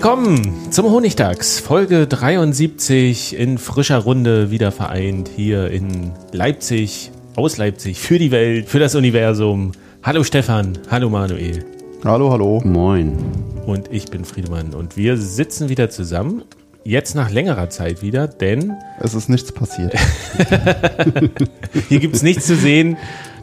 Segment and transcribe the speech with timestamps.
[0.00, 7.98] Willkommen zum Honigtags, Folge 73 in frischer Runde wieder vereint hier in Leipzig, aus Leipzig,
[7.98, 9.72] für die Welt, für das Universum.
[10.04, 11.64] Hallo Stefan, hallo Manuel.
[12.04, 12.62] Hallo, hallo.
[12.64, 13.16] Moin.
[13.66, 16.44] Und ich bin Friedemann und wir sitzen wieder zusammen.
[16.84, 19.94] Jetzt nach längerer Zeit wieder, denn Es ist nichts passiert.
[21.88, 22.96] hier gibt es nichts zu sehen.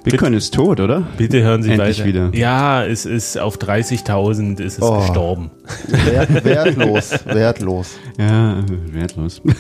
[0.06, 1.02] Bitcoin ist tot, oder?
[1.18, 2.08] Bitte hören Sie Endlich weiter.
[2.08, 2.30] wieder.
[2.34, 5.00] Ja, es ist auf 30.000 ist es Oh.
[5.00, 5.50] gestorben.
[5.88, 7.98] Wert, wertlos, wertlos.
[8.18, 9.42] Ja, wertlos.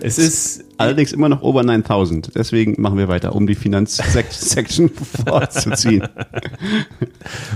[0.00, 2.34] Es ist Allerdings immer noch over 9000.
[2.34, 4.90] Deswegen machen wir weiter, um die Finanzsection
[5.24, 6.08] vorzuziehen.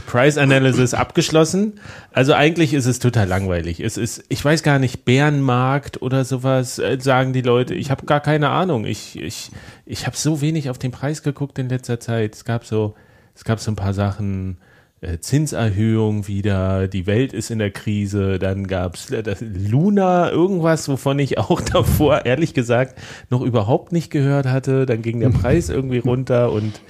[0.07, 1.75] Price Analysis abgeschlossen.
[2.13, 3.81] Also eigentlich ist es total langweilig.
[3.81, 7.75] Es ist, ich weiß gar nicht, Bärenmarkt oder sowas, äh, sagen die Leute.
[7.75, 8.85] Ich habe gar keine Ahnung.
[8.85, 9.51] Ich, ich,
[9.85, 12.35] ich habe so wenig auf den Preis geguckt in letzter Zeit.
[12.35, 12.95] Es gab so,
[13.35, 14.59] es gab so ein paar Sachen.
[15.07, 20.89] Äh, Zinserhöhung wieder, die Welt ist in der Krise, dann gab's äh, das Luna, irgendwas,
[20.89, 22.99] wovon ich auch davor, ehrlich gesagt,
[23.31, 24.87] noch überhaupt nicht gehört hatte.
[24.87, 26.81] Dann ging der Preis irgendwie runter und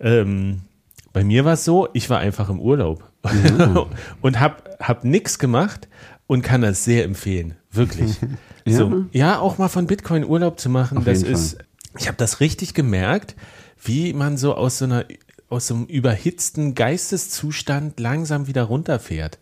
[0.00, 0.62] ähm,
[1.12, 3.04] bei mir war es so, ich war einfach im Urlaub
[4.20, 5.88] und hab, hab nix gemacht
[6.26, 7.54] und kann das sehr empfehlen.
[7.70, 8.20] Wirklich.
[8.64, 8.78] Ja?
[8.78, 11.58] So, ja, auch mal von Bitcoin Urlaub zu machen, Auf das ist,
[11.98, 13.36] ich habe das richtig gemerkt,
[13.82, 15.04] wie man so aus so einer,
[15.54, 19.38] aus einem überhitzten Geisteszustand langsam wieder runterfährt.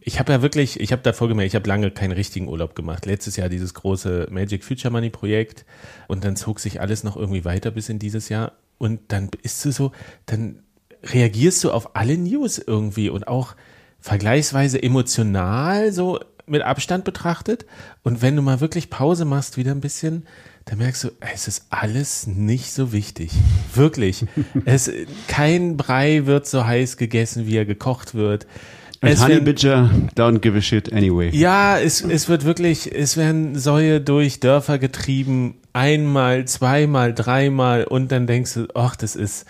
[0.00, 3.06] Ich habe ja wirklich, ich habe davor gemerkt, ich habe lange keinen richtigen Urlaub gemacht.
[3.06, 5.64] Letztes Jahr dieses große Magic Future Money Projekt
[6.08, 9.64] und dann zog sich alles noch irgendwie weiter bis in dieses Jahr und dann bist
[9.64, 9.92] du so,
[10.26, 10.60] dann
[11.02, 13.56] reagierst du auf alle News irgendwie und auch
[13.98, 17.66] vergleichsweise emotional so mit Abstand betrachtet
[18.02, 20.26] und wenn du mal wirklich Pause machst wieder ein bisschen,
[20.66, 23.30] dann merkst du, es ist alles nicht so wichtig.
[23.72, 24.26] Wirklich.
[24.64, 24.90] es,
[25.28, 28.46] kein Brei wird so heiß gegessen, wie er gekocht wird.
[29.00, 31.30] And Es Honey Bitcher don't give a shit anyway.
[31.30, 38.10] ja, es, es wird wirklich, es werden Säue durch Dörfer getrieben, einmal, zweimal, dreimal und
[38.10, 39.44] dann denkst du, ach, das ist,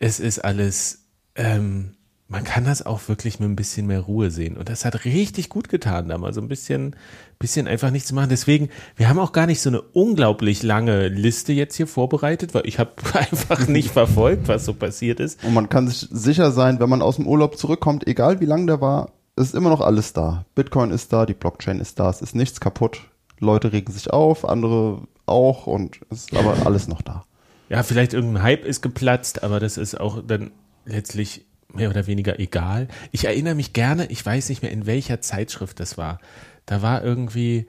[0.00, 1.04] es ist alles,
[1.36, 1.94] ähm,
[2.30, 4.58] man kann das auch wirklich mit ein bisschen mehr Ruhe sehen.
[4.58, 6.94] Und das hat richtig gut getan, da mal so ein bisschen,
[7.38, 8.28] bisschen einfach nichts zu machen.
[8.28, 12.66] Deswegen, wir haben auch gar nicht so eine unglaublich lange Liste jetzt hier vorbereitet, weil
[12.66, 15.42] ich habe einfach nicht verfolgt, was so passiert ist.
[15.42, 18.66] Und man kann sich sicher sein, wenn man aus dem Urlaub zurückkommt, egal wie lang
[18.66, 20.44] der war, ist immer noch alles da.
[20.54, 23.00] Bitcoin ist da, die Blockchain ist da, es ist nichts kaputt.
[23.40, 27.24] Leute regen sich auf, andere auch und es ist aber alles noch da.
[27.70, 30.50] Ja, vielleicht irgendein Hype ist geplatzt, aber das ist auch dann
[30.84, 32.88] letztlich mehr oder weniger egal.
[33.12, 36.18] Ich erinnere mich gerne, ich weiß nicht mehr, in welcher Zeitschrift das war.
[36.66, 37.66] Da war irgendwie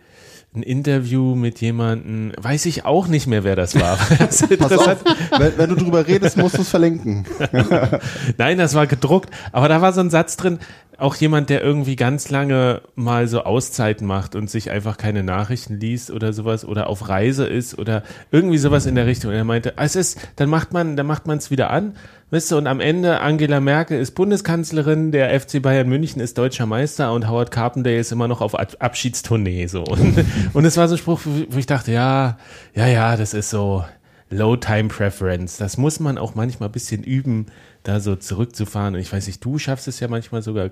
[0.54, 4.00] ein Interview mit jemandem, weiß ich auch nicht mehr, wer das war.
[4.20, 5.04] Das Pass auf,
[5.38, 7.26] wenn, wenn du drüber redest, musst du es verlinken.
[8.38, 9.30] Nein, das war gedruckt.
[9.52, 10.60] Aber da war so ein Satz drin,
[10.98, 15.80] auch jemand, der irgendwie ganz lange mal so Auszeiten macht und sich einfach keine Nachrichten
[15.80, 19.32] liest oder sowas oder auf Reise ist oder irgendwie sowas in der Richtung.
[19.32, 21.96] Und er meinte, "Ah, es ist, dann macht man, dann macht man es wieder an,
[22.32, 26.66] weißt du, und am Ende Angela Merkel ist Bundeskanzlerin, der FC Bayern München ist deutscher
[26.66, 29.84] Meister und Howard Carpendale ist immer noch auf Ab- Abschiedstournee, so.
[29.84, 32.38] Und, und es war so ein Spruch, wo ich dachte, ja,
[32.74, 33.84] ja, ja, das ist so,
[34.32, 35.58] Low Time Preference.
[35.58, 37.48] Das muss man auch manchmal ein bisschen üben,
[37.84, 38.94] da so zurückzufahren.
[38.94, 40.70] Und ich weiß nicht, du schaffst es ja manchmal sogar,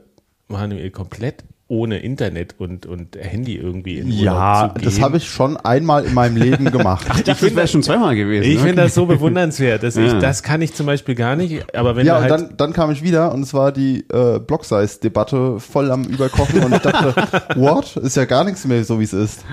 [0.47, 4.85] Manuel, komplett ohne Internet und, und Handy irgendwie in Urlaub Ja, zu gehen.
[4.85, 7.05] das habe ich schon einmal in meinem Leben gemacht.
[7.17, 8.49] Ich dachte, das wäre schon zweimal gewesen.
[8.49, 8.63] Ich ne?
[8.67, 9.83] finde das so bewundernswert.
[9.83, 10.19] Dass ich, Ja.
[10.19, 11.75] das kann ich zum Beispiel gar nicht.
[11.75, 15.59] Aber wenn Ja, halt, dann, dann kam ich wieder und es war die äh, Block-Size-Debatte
[15.59, 17.13] voll am Überkochen und ich dachte,
[17.59, 17.97] what?
[17.97, 19.43] Ist ja gar nichts mehr so, wie es ist.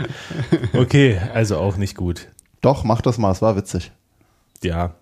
[0.73, 2.29] okay, also auch nicht gut.
[2.61, 3.91] Doch, mach das mal, es war witzig.
[4.63, 4.95] Ja.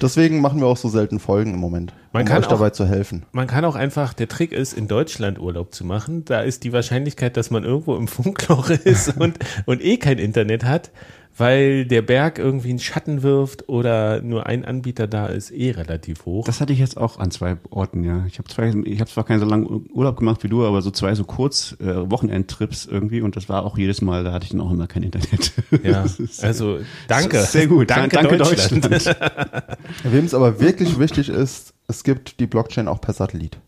[0.00, 2.70] Deswegen machen wir auch so selten Folgen im Moment, Man um kann euch auch- dabei
[2.70, 3.24] zu helfen.
[3.32, 6.24] Man kann auch einfach, der Trick ist, in Deutschland Urlaub zu machen.
[6.24, 10.64] Da ist die Wahrscheinlichkeit, dass man irgendwo im Funkloch ist und, und eh kein Internet
[10.64, 10.90] hat,
[11.38, 16.24] weil der Berg irgendwie einen Schatten wirft oder nur ein Anbieter da ist, eh relativ
[16.24, 16.46] hoch.
[16.46, 18.24] Das hatte ich jetzt auch an zwei Orten, ja.
[18.26, 20.90] Ich habe zwei, ich habe zwar keinen so langen Urlaub gemacht wie du, aber so
[20.90, 24.50] zwei so kurz äh, Wochenendtrips irgendwie und das war auch jedes Mal, da hatte ich
[24.50, 25.52] dann auch immer kein Internet.
[25.82, 26.06] ja,
[26.42, 26.78] also
[27.08, 27.40] danke.
[27.42, 27.90] Sehr gut.
[27.90, 28.84] Danke, Danke Deutschland.
[28.84, 29.18] Deutschland.
[30.04, 33.58] Wem es aber wirklich wichtig ist, es gibt die Blockchain auch per Satellit.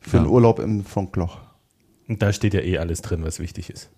[0.00, 0.22] Für Ja.
[0.24, 1.38] den Urlaub im Funkloch.
[2.06, 3.88] Und da steht ja eh alles drin, was wichtig ist.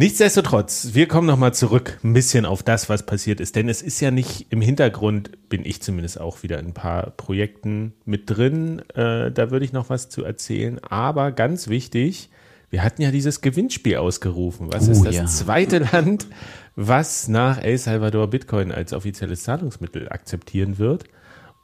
[0.00, 3.56] Nichtsdestotrotz, wir kommen nochmal zurück ein bisschen auf das, was passiert ist.
[3.56, 7.10] Denn es ist ja nicht im Hintergrund, bin ich zumindest auch wieder in ein paar
[7.10, 8.80] Projekten mit drin.
[8.94, 10.78] Äh, da würde ich noch was zu erzählen.
[10.84, 12.30] Aber ganz wichtig,
[12.70, 14.72] wir hatten ja dieses Gewinnspiel ausgerufen.
[14.72, 15.26] Was Oh, ist das ja.
[15.26, 16.28] zweite Land,
[16.76, 21.06] was nach El Salvador Bitcoin als offizielles Zahlungsmittel akzeptieren wird?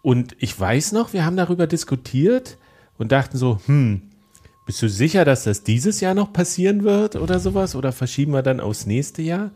[0.02, 2.58] Und ich weiß noch, wir haben darüber diskutiert
[2.98, 4.10] und dachten so, hm,
[4.66, 7.74] bist du sicher, dass das dieses Jahr noch passieren wird oder sowas?
[7.74, 9.50] Oder verschieben wir dann aufs nächste Jahr?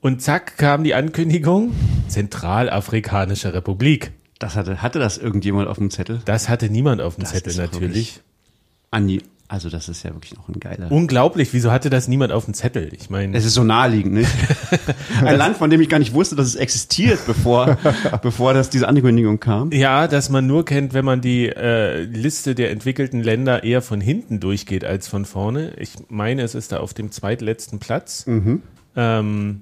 [0.00, 1.72] Und zack kam die Ankündigung,
[2.08, 4.12] Zentralafrikanische Republik.
[4.38, 6.22] Das hatte, hatte das irgendjemand auf dem Zettel?
[6.24, 8.22] Das hatte niemand auf dem Das Zettel natürlich.
[9.50, 10.92] Also das ist ja wirklich noch ein geiler.
[10.92, 12.92] Unglaublich, wieso hatte das niemand auf dem Zettel?
[12.94, 14.30] Ich meine, Es ist so naheliegend, nicht?
[15.24, 17.76] Ein Land, von dem ich gar nicht wusste, dass es existiert, bevor,
[18.22, 19.72] bevor das diese Ankündigung kam.
[19.72, 24.00] ja, dass man nur kennt, wenn man die äh, Liste der entwickelten Länder eher von
[24.00, 25.74] hinten durchgeht als von vorne.
[25.78, 28.24] Ich meine, es ist da auf dem zweitletzten Platz.
[28.94, 29.60] Ähm,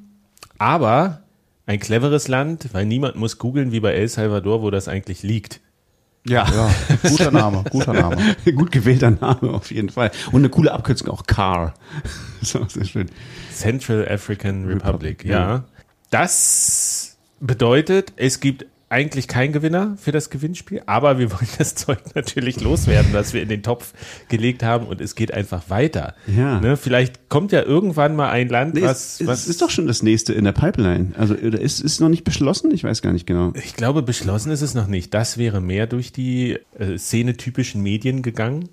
[0.58, 1.22] aber
[1.64, 5.62] ein cleveres Land, weil niemand muss googeln wie bei El Salvador, wo das eigentlich liegt.
[6.26, 6.46] Ja.
[6.50, 6.70] Ja,
[7.08, 8.36] guter Name, guter Name.
[8.54, 10.10] Gut gewählter Name auf jeden Fall.
[10.32, 11.74] Und eine coole Abkürzung auch CAR.
[12.40, 13.10] Das ist auch sehr schön.
[13.52, 15.38] Central African Republic, Republic, ja.
[15.38, 15.64] ja.
[16.10, 21.98] Das bedeutet, es gibt eigentlich keinen Gewinner für das Gewinnspiel, aber wir wollen das Zeug
[22.14, 23.92] natürlich loswerden, was wir in den Topf
[24.28, 26.14] gelegt haben und es geht einfach weiter.
[26.26, 26.60] Ja.
[26.60, 29.70] Ne, vielleicht kommt ja irgendwann mal ein Land, Nee, was, es, was es ist doch
[29.70, 31.12] schon das nächste in der Pipeline.
[31.16, 32.70] Also oder ist ist noch nicht beschlossen?
[32.72, 33.52] Ich weiß gar nicht genau.
[33.54, 35.12] ich glaube, beschlossen ist es noch nicht.
[35.14, 38.68] Das wäre mehr durch die äh, szenetypischen Medien gegangen.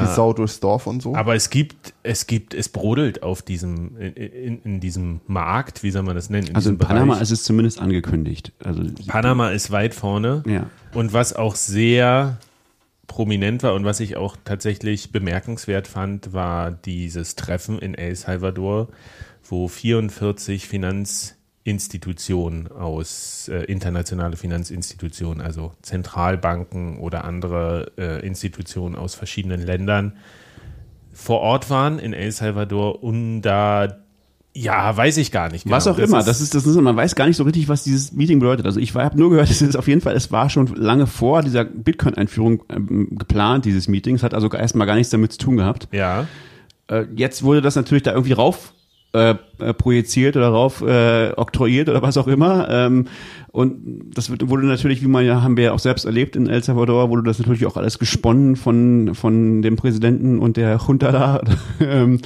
[0.00, 1.14] Die Sau durchs Dorf und so.
[1.14, 5.90] Aber es gibt, es gibt, es brodelt auf diesem, in, in, in diesem Markt, wie
[5.90, 6.48] soll man das nennen?
[6.48, 7.22] In Also in Panama Bereich.
[7.22, 8.52] ist es zumindest angekündigt.
[8.62, 10.42] Also Panama ist weit vorne.
[10.46, 10.68] Ja.
[10.92, 12.38] Und was auch sehr
[13.06, 18.88] prominent war und was ich auch tatsächlich bemerkenswert fand, war dieses Treffen in El Salvador,
[19.48, 20.66] wo 44
[21.64, 30.12] Finanzinstitutionen aus, äh, internationale Finanzinstitutionen, also Zentralbanken oder andere äh, Institutionen aus verschiedenen Ländern
[31.14, 33.96] vor Ort waren in El Salvador, um da,
[34.52, 35.68] ja, weiß ich gar nicht.
[35.70, 35.96] Was genau.
[35.96, 38.40] auch immer, das ist, das ist, man weiß gar nicht so richtig, was dieses Meeting
[38.40, 38.66] bedeutet.
[38.66, 41.42] Also ich habe nur gehört, es ist auf jeden Fall, es war schon lange vor
[41.42, 44.16] dieser Bitcoin-Einführung ähm, geplant, dieses Meeting.
[44.16, 45.88] Es hat also erstmal gar nichts damit zu tun gehabt.
[45.92, 46.26] Ja.
[46.88, 48.74] Äh, jetzt wurde das natürlich da irgendwie rauf
[49.14, 52.68] äh, äh, projiziert oder rauf äh, oktroyiert oder was auch immer.
[52.68, 53.06] Ähm,
[53.52, 56.64] und das wurde natürlich, wie man ja, haben wir ja auch selbst erlebt in El
[56.64, 61.40] Salvador, wurde das natürlich auch alles gesponnen von, von dem Präsidenten und der Junta da.
[61.80, 62.18] ähm,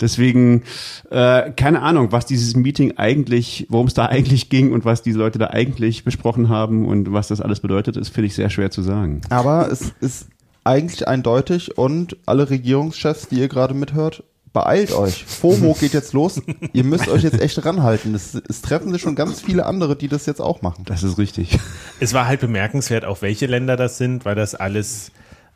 [0.00, 0.64] deswegen,
[1.10, 5.18] äh, keine Ahnung, was dieses Meeting eigentlich, worum es da eigentlich ging und was diese
[5.20, 8.72] Leute da eigentlich besprochen haben und was das alles bedeutet, ist, finde ich, sehr schwer
[8.72, 9.20] zu sagen.
[9.30, 10.26] Aber es ist
[10.64, 15.24] eigentlich eindeutig und alle Regierungschefs, die ihr gerade mithört, beeilt euch.
[15.24, 16.40] FOMO geht jetzt los.
[16.72, 18.14] Ihr müsst euch jetzt echt ranhalten.
[18.14, 20.84] Es, es treffen sich schon ganz viele andere, die das jetzt auch machen.
[20.86, 21.58] Das ist richtig.
[22.00, 25.10] Es war halt bemerkenswert, auch welche Länder das sind, weil das alles,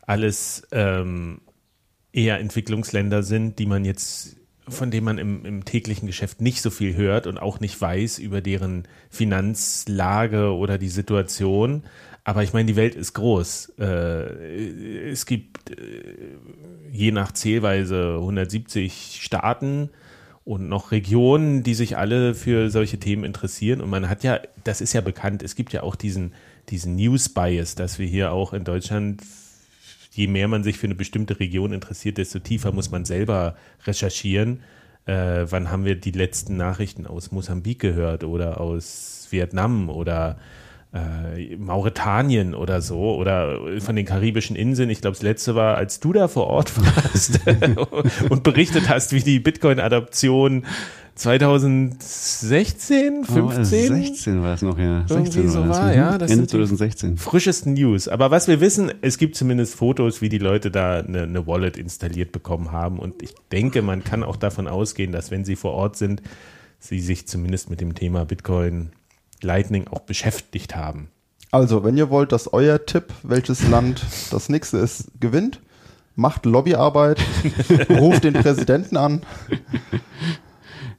[0.05, 1.41] alles ähm,
[2.11, 4.35] eher Entwicklungsländer sind, die man jetzt,
[4.71, 8.19] von denen man im, im täglichen Geschäft nicht so viel hört und auch nicht weiß
[8.19, 11.83] über deren Finanzlage oder die Situation.
[12.23, 13.73] Aber ich meine, die Welt ist groß.
[13.79, 15.75] Äh, es gibt äh,
[16.91, 19.89] je nach Zählweise 170 Staaten
[20.45, 23.81] und noch Regionen, die sich alle für solche Themen interessieren.
[23.81, 26.33] Und man hat ja, das ist ja bekannt, es gibt ja auch diesen,
[26.69, 29.21] diesen News-Bias, dass wir hier auch in Deutschland,
[30.19, 33.55] je mehr man sich für eine bestimmte Region interessiert, desto tiefer muss man selber
[33.87, 34.59] recherchieren.
[35.05, 40.37] Äh, wann haben wir die letzten Nachrichten aus Mosambik gehört oder aus Vietnam oder
[40.93, 44.89] äh, Mauretanien oder so oder von den karibischen Inseln.
[44.89, 47.39] Ich glaube, das letzte war, als du da vor Ort warst
[48.29, 50.65] und berichtet hast, wie die Bitcoin-Adoption
[51.15, 55.05] 2016, 15 16 war es noch, ja.
[55.09, 55.93] Irgendwie 16 so war war, mhm.
[55.97, 57.17] ja, das Ende sind die- 2016.
[57.17, 58.07] frischesten News.
[58.07, 61.75] Aber was wir wissen, es gibt zumindest Fotos, wie die Leute da eine, eine Wallet
[61.77, 62.99] installiert bekommen haben.
[62.99, 66.21] Und ich denke, man kann auch davon ausgehen, dass wenn sie vor Ort sind,
[66.79, 68.91] sie sich zumindest mit dem Thema Bitcoin
[69.43, 71.09] Lightning auch beschäftigt haben.
[71.51, 75.59] Also, wenn ihr wollt, dass euer Tipp, welches Land das nächste ist, gewinnt,
[76.15, 77.19] macht Lobbyarbeit,
[77.89, 79.21] ruft den Präsidenten an.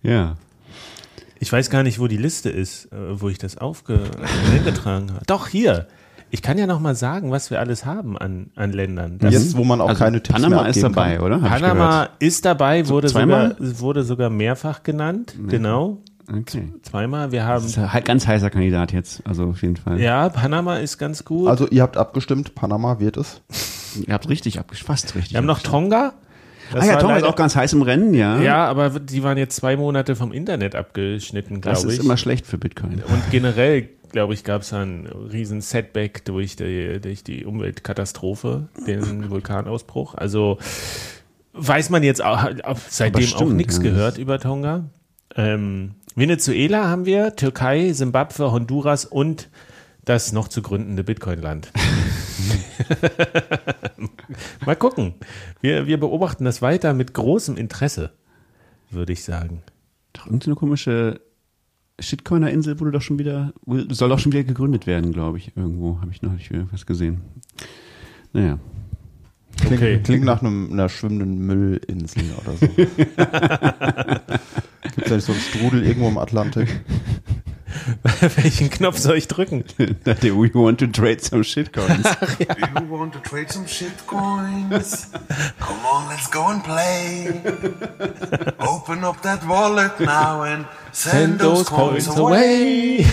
[0.03, 0.37] Ja.
[1.39, 4.01] Ich weiß gar nicht, wo die Liste ist, äh, wo ich das aufge
[4.53, 5.25] eingetragen habe.
[5.27, 5.87] Doch, hier.
[6.33, 9.19] Ich kann ja noch mal sagen, was wir alles haben an, an Ländern.
[9.19, 11.25] Das Jetzt, wo man auch Also keine Tipps Panama mehr ist dabei, kann.
[11.25, 11.43] oder?
[11.43, 15.35] Hab Panama ist dabei, wurde sogar, wurde sogar mehrfach genannt.
[15.49, 15.99] Genau.
[16.33, 16.69] Okay.
[16.83, 17.33] Zweimal.
[17.33, 20.01] Wir haben, Das ist ein ganz heißer Kandidat jetzt, also auf jeden Fall.
[20.01, 21.49] ja, Panama ist ganz gut.
[21.49, 23.43] Also, ihr habt abgestimmt, Panama wird es.
[24.07, 25.33] Ihr habt richtig abgesch fast richtig.
[25.33, 25.91] wir haben noch abgestimmt.
[25.91, 26.13] Tonga.
[26.73, 28.41] Das Ah ja, war Tonga ist auch ganz heiß im Rennen, ja.
[28.41, 32.05] Ja, aber die waren jetzt zwei Monate vom Internet abgeschnitten, das glaube ist ich.
[32.05, 33.03] immer schlecht für Bitcoin.
[33.09, 39.31] Und generell, glaube ich, gab es einen riesen Setback durch die, durch die Umweltkatastrophe, den
[39.31, 40.15] Vulkanausbruch.
[40.15, 40.59] Also
[41.55, 42.49] weiß man jetzt auch,
[42.89, 43.83] seitdem auch stimmt, nichts ja.
[43.83, 44.85] gehört über Tonga.
[45.37, 49.49] Ähm, Venezuela haben wir, Türkei, Simbabwe, Honduras und
[50.05, 51.71] das noch zu gründende Bitcoin-Land.
[54.67, 55.15] Mal gucken.
[55.61, 58.11] Wir, wir beobachten das weiter mit großem Interesse,
[58.91, 59.63] würde ich sagen.
[60.13, 61.21] Doch irgendeine komische
[62.01, 63.53] Shitcoiner-Insel wurde doch schon wieder,
[63.91, 65.53] soll doch schon wieder gegründet werden, glaube ich.
[65.57, 67.21] Irgendwo habe ich noch nicht was gesehen.
[68.33, 68.59] Naja.
[69.61, 70.01] Klingt, Okay.
[70.03, 72.67] klingt nach einem, einer schwimmenden Müllinsel oder so.
[74.83, 76.81] Gibt es ja nicht so einen Strudel irgendwo im Atlantik?
[78.37, 79.65] Welchen Knopf soll ich drücken?
[79.79, 82.03] Do we want to trade some shitcoins?
[82.03, 85.09] Do you want to trade some shitcoins?
[85.61, 87.29] Come on, let's go and play.
[88.59, 93.05] Open up that wallet now and send, those coins away.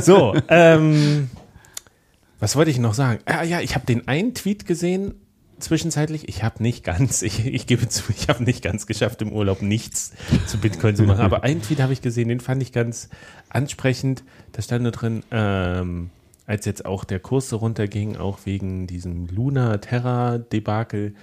[0.00, 1.30] so, ähm,
[2.42, 3.20] was wollte ich noch sagen?
[3.24, 5.14] Ah, ja, ich habe den einen Tweet gesehen,
[5.60, 6.28] zwischenzeitlich.
[6.28, 9.62] Ich habe nicht ganz, ich, ich gebe zu, ich habe nicht ganz geschafft, im Urlaub
[9.62, 10.12] nichts
[10.48, 11.20] zu Bitcoin zu machen.
[11.20, 13.10] Aber einen Tweet habe ich gesehen, den fand ich ganz
[13.48, 14.24] ansprechend.
[14.50, 16.10] Da stand nur drin, ähm,
[16.44, 21.14] als jetzt auch der Kurs so runterging, auch wegen diesem Luna Terra Debakel.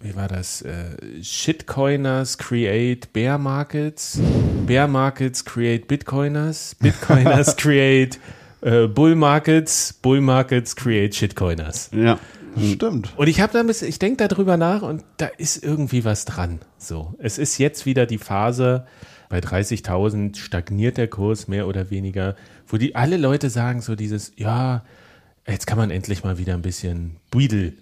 [0.00, 0.62] Wie war das?
[0.62, 4.18] Äh, Shitcoiners create Bear Markets.
[4.66, 6.74] Bear Markets create Bitcoiners.
[6.80, 8.18] Bitcoiners create
[8.62, 9.92] äh, Bull Markets.
[9.92, 11.90] Bull Markets create Shitcoiners.
[11.92, 12.18] ja.
[12.58, 13.12] Stimmt.
[13.16, 16.24] Und ich habe da ein bisschen, ich denke darüber nach und da ist irgendwie was
[16.24, 16.58] dran.
[16.78, 18.86] So, es ist jetzt wieder die Phase,
[19.28, 22.34] bei 30.000 stagniert der Kurs mehr oder weniger,
[22.66, 24.84] wo die alle Leute sagen so dieses, ja,
[25.46, 27.74] jetzt kann man endlich mal wieder ein bisschen Buidel.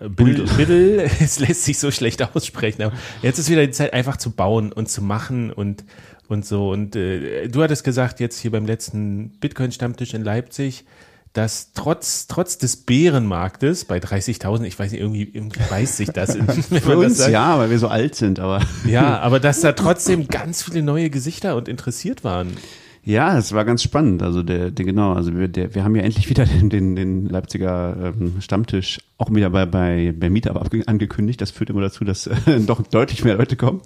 [0.00, 3.92] äh, Biddle, Biddle, es lässt sich so schlecht aussprechen, aber jetzt ist wieder die Zeit,
[3.92, 5.84] einfach zu bauen und zu machen und,
[6.28, 6.70] und so.
[6.70, 10.84] Und äh, du hattest gesagt, jetzt hier beim letzten Bitcoin-Stammtisch in Leipzig,
[11.32, 16.34] dass trotz, trotz des Bärenmarktes bei 30.000, ich weiß nicht, irgendwie, irgendwie weiß sich das.
[16.36, 17.32] Für das uns sagt.
[17.32, 21.10] ja, weil wir so alt sind, aber Ja, aber dass da trotzdem ganz viele neue
[21.10, 22.56] Gesichter und interessiert waren.
[23.06, 24.20] Ja, es war ganz spannend.
[24.20, 27.28] Also der, der genau, also wir, der, wir haben ja endlich wieder den, den, den
[27.28, 31.40] Leipziger ähm, Stammtisch auch wieder bei bei bei Meetup angekündigt.
[31.40, 33.80] Das führt immer dazu, dass äh, doch deutlich mehr Leute kommen.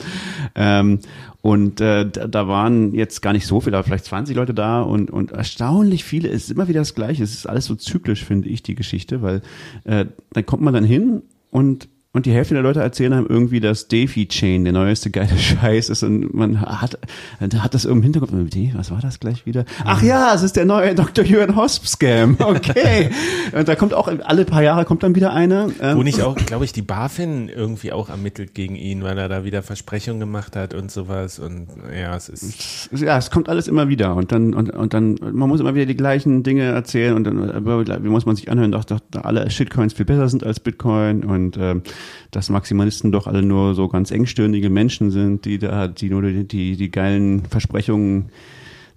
[0.54, 1.00] Ähm,
[1.42, 4.80] und äh, da, da waren jetzt gar nicht so viele, aber vielleicht 20 Leute da
[4.80, 6.30] und und erstaunlich viele.
[6.30, 7.22] Es ist immer wieder das Gleiche.
[7.22, 9.42] Es ist alles so zyklisch, finde ich, die Geschichte, weil
[9.84, 13.60] äh, dann kommt man dann hin und und die Hälfte der Leute erzählen einem irgendwie,
[13.60, 16.98] dass DeFi-Chain der neueste geile Scheiß ist und man hat,
[17.40, 18.56] hat das irgendwie im Hintergrund.
[18.74, 19.64] Was war das gleich wieder?
[19.84, 21.24] Ach ja, es ist der neue Dr.
[21.24, 22.36] Jürgen Hosp Scam.
[22.50, 23.10] Okay.
[23.52, 25.68] und da kommt auch, alle paar Jahre kommt dann wieder einer.
[25.80, 29.28] Ähm, Wo nicht auch, glaube ich, die BaFin irgendwie auch ermittelt gegen ihn, weil er
[29.28, 31.38] da wieder Versprechungen gemacht hat und sowas.
[31.38, 32.90] Und ja, es ist.
[32.92, 35.86] ja, es kommt alles immer wieder und dann und, und dann man muss immer wieder
[35.86, 39.48] die gleichen Dinge erzählen und dann äh, wie muss man sich anhören, dass doch alle
[39.48, 41.82] Shitcoins viel besser sind als Bitcoin und ähm,
[42.30, 46.44] dass Maximalisten doch alle nur so ganz engstirnige Menschen sind, die da die nur die
[46.46, 48.26] die, die geilen Versprechungen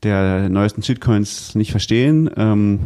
[0.03, 2.29] der neuesten Shitcoins nicht verstehen.
[2.36, 2.79] Ähm,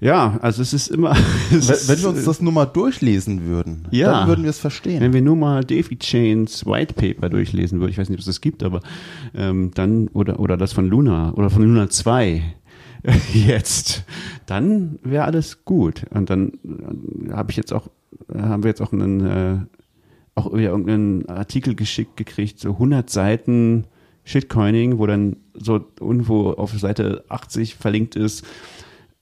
[0.00, 1.10] ja, also es ist immer
[1.50, 4.12] es Wenn, ist, wenn wir uns das nur mal durchlesen würden, Ja.
[4.12, 5.00] dann würden wir es verstehen.
[5.00, 8.26] wenn wir nur mal DeFi Chains White Paper durchlesen würden, ich weiß nicht, ob es
[8.26, 8.80] das gibt, aber
[9.34, 12.42] ähm, dann oder oder das von Luna oder von Luna 2
[13.32, 14.04] jetzt,
[14.46, 16.02] dann wäre alles gut.
[16.10, 16.52] Und dann
[17.28, 17.88] äh, habe ich jetzt auch
[18.36, 19.58] haben wir jetzt auch einen äh,
[20.34, 23.84] auch irgendeinen Artikel geschickt gekriegt, so 100 Seiten
[24.24, 28.44] Shitcoining, wo dann so irgendwo auf Seite 80 verlinkt ist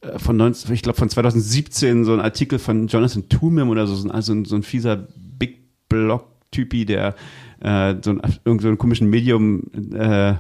[0.03, 3.95] äh, von 19, ich glaube von 2017 so ein Artikel von Jonathan Tumim oder so,
[3.95, 5.07] so ein- also ein- so ein fieser
[5.39, 7.15] Big Block Typi, der
[7.61, 9.63] äh, so ein, irgend so einen komischen Medium
[9.95, 10.35] äh,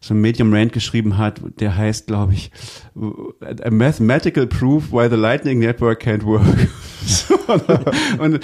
[0.00, 2.50] so ein Medium Rant geschrieben hat, der heißt, glaube ich,
[2.96, 6.44] A Mathematical Proof Why the Lightning Network Can't Work.
[7.08, 7.36] So,
[8.18, 8.34] und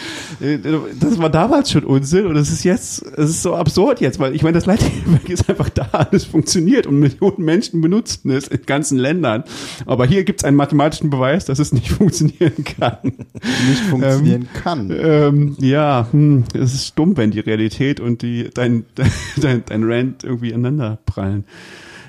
[0.40, 0.58] äh,
[0.98, 4.34] das war damals schon Unsinn und es ist jetzt, es ist so absurd jetzt, weil
[4.34, 8.48] ich meine, das Lightning Network ist einfach da, es funktioniert und Millionen Menschen benutzen es
[8.48, 9.44] in ganzen Ländern.
[9.84, 12.98] Aber hier gibt es einen mathematischen Beweis, dass es nicht funktionieren kann.
[13.02, 14.90] Nicht funktionieren kann.
[14.90, 18.86] Ähm, ja, hm, es ist dumm, wenn die Realität und die dein,
[19.36, 21.43] dein, dein Rant irgendwie aneinander prallen.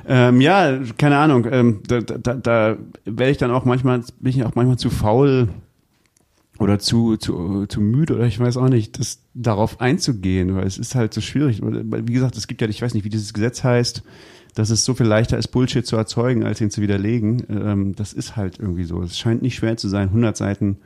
[0.08, 1.48] Ähm, ja, keine Ahnung.
[1.50, 5.50] Ähm, da da, da werde ich dann auch manchmal, bin ich auch manchmal zu faul
[6.60, 10.78] oder zu, zu, zu müde oder ich weiß auch nicht, das darauf einzugehen, weil es
[10.78, 11.62] ist halt so schwierig.
[11.64, 14.04] Wie gesagt, es gibt ja, ich weiß nicht, wie dieses Gesetz heißt,
[14.54, 17.44] dass es so viel leichter ist, Bullshit zu erzeugen, als ihn zu widerlegen.
[17.50, 19.02] Ähm, das ist halt irgendwie so.
[19.02, 20.78] Es scheint nicht schwer zu sein, 100 Seiten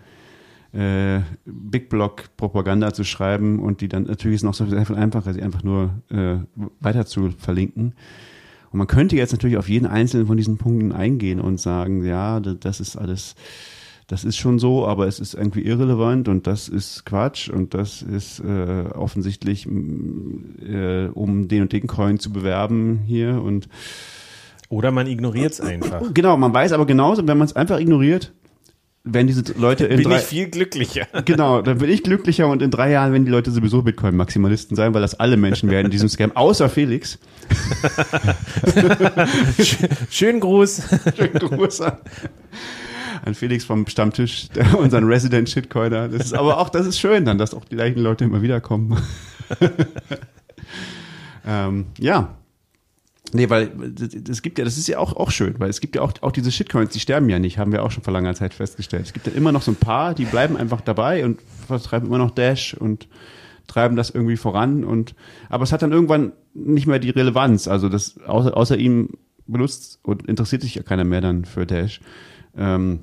[0.74, 5.34] äh, Big Block Propaganda zu schreiben und die dann natürlich ist noch so viel einfacher,
[5.34, 6.38] sie einfach nur äh,
[6.79, 7.94] weiter zu verlinken.
[8.72, 12.40] Und man könnte jetzt natürlich auf jeden einzelnen von diesen Punkten eingehen und sagen, ja,
[12.40, 13.36] das ist alles,
[14.08, 18.02] das ist schon so, aber es ist irgendwie irrelevant und das ist Quatsch und das
[18.02, 23.70] ist äh, offensichtlich, äh, um den und den Coin zu bewerben hier und
[24.70, 26.02] Oder man ignoriert es einfach.
[26.14, 28.34] genau, man weiß aber genauso, wenn man es einfach ignoriert,
[29.03, 31.08] wenn diese Leute in Bin drei, ich viel glücklicher.
[31.25, 34.94] Genau, dann bin ich glücklicher und in drei Jahren werden die Leute sowieso Bitcoin-Maximalisten sein,
[34.94, 37.20] weil das alle Menschen werden in diesem Scam, außer Felix.
[40.10, 40.84] Schönen Gruß.
[41.15, 41.98] Schönen Gruß an,
[43.24, 46.10] an Felix vom Stammtisch, unseren Resident Shitcoiner.
[46.10, 48.60] Das ist aber auch, das ist schön dann, dass auch die gleichen Leute immer wieder
[48.60, 49.01] kommen.
[51.48, 52.36] ähm, ja.
[53.32, 53.72] Nee, weil
[54.30, 56.32] es gibt ja, das ist ja auch, auch schön, weil es gibt ja auch, auch
[56.32, 59.06] diese Shitcoins, die sterben ja nicht, haben wir auch schon vor langer Zeit festgestellt.
[59.06, 62.18] Es gibt ja immer noch so ein paar, die bleiben einfach dabei und vertreiben immer
[62.18, 63.08] noch Dash und
[63.68, 65.14] treiben das irgendwie voran und
[65.48, 67.68] aber es hat dann irgendwann nicht mehr die Relevanz.
[67.68, 69.10] Also das außer, außer ihm
[69.46, 72.02] benutzt und interessiert sich ja keiner mehr dann für Dash.
[72.58, 73.02] Ähm,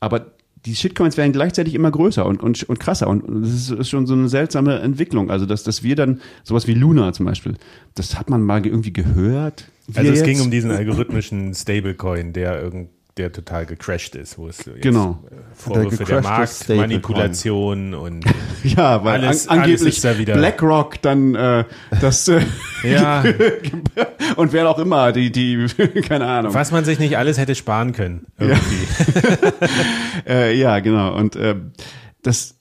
[0.00, 0.33] aber
[0.66, 4.06] die Shitcoins werden gleichzeitig immer größer und, und, und krasser und das ist, ist schon
[4.06, 5.30] so eine seltsame Entwicklung.
[5.30, 7.54] Also dass, dass wir dann sowas wie Luna zum Beispiel,
[7.94, 9.66] das hat man mal irgendwie gehört.
[9.86, 14.38] Wir Also es jetzt- ging um diesen algorithmischen Stablecoin, der irgend der total gecrashed ist,
[14.38, 15.22] wo es jetzt Genau.
[15.30, 18.24] äh, Vorwürfe der gecrashte Marktmanipulation und
[18.64, 21.64] Ja, weil Alles- an, angeblich alles ist da wieder- BlackRock dann äh,
[22.00, 22.40] das äh,
[22.82, 23.22] ja,
[24.36, 25.66] und wer auch immer, die, die,
[26.02, 26.54] keine Ahnung.
[26.54, 28.26] was man sich nicht alles hätte sparen können.
[28.38, 28.84] Irgendwie.
[30.26, 31.14] Äh, ja, genau.
[31.16, 31.54] Und äh,
[32.22, 32.56] das,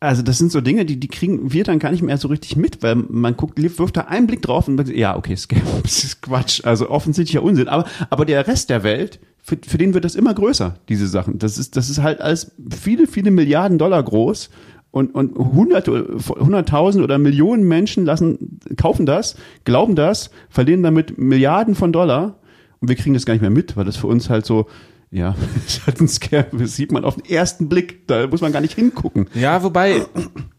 [0.00, 2.56] also das sind so Dinge, die, die kriegen wir dann gar nicht mehr so richtig
[2.56, 6.04] mit, weil man guckt, wirft da einen Blick drauf und sagt, ja, okay, Scam, das
[6.04, 7.68] ist Quatsch, also offensichtlicher Unsinn.
[7.68, 11.38] Aber, aber der Rest der Welt, für, für den wird das immer größer, diese Sachen.
[11.38, 14.50] Das ist, das ist halt alles viele, viele Milliarden Dollar groß.
[14.90, 21.74] Und, und hunderte, hunderttausend oder Millionen Menschen lassen, kaufen das, glauben das, verlieren damit Milliarden
[21.74, 22.38] von Dollar
[22.78, 24.66] und wir kriegen das gar nicht mehr mit, weil das für uns halt so,
[25.10, 25.34] ja,
[25.66, 28.60] ist halt ein Scam, das sieht man auf den ersten Blick, da muss man gar
[28.60, 29.26] nicht hingucken.
[29.34, 30.06] Ja, wobei,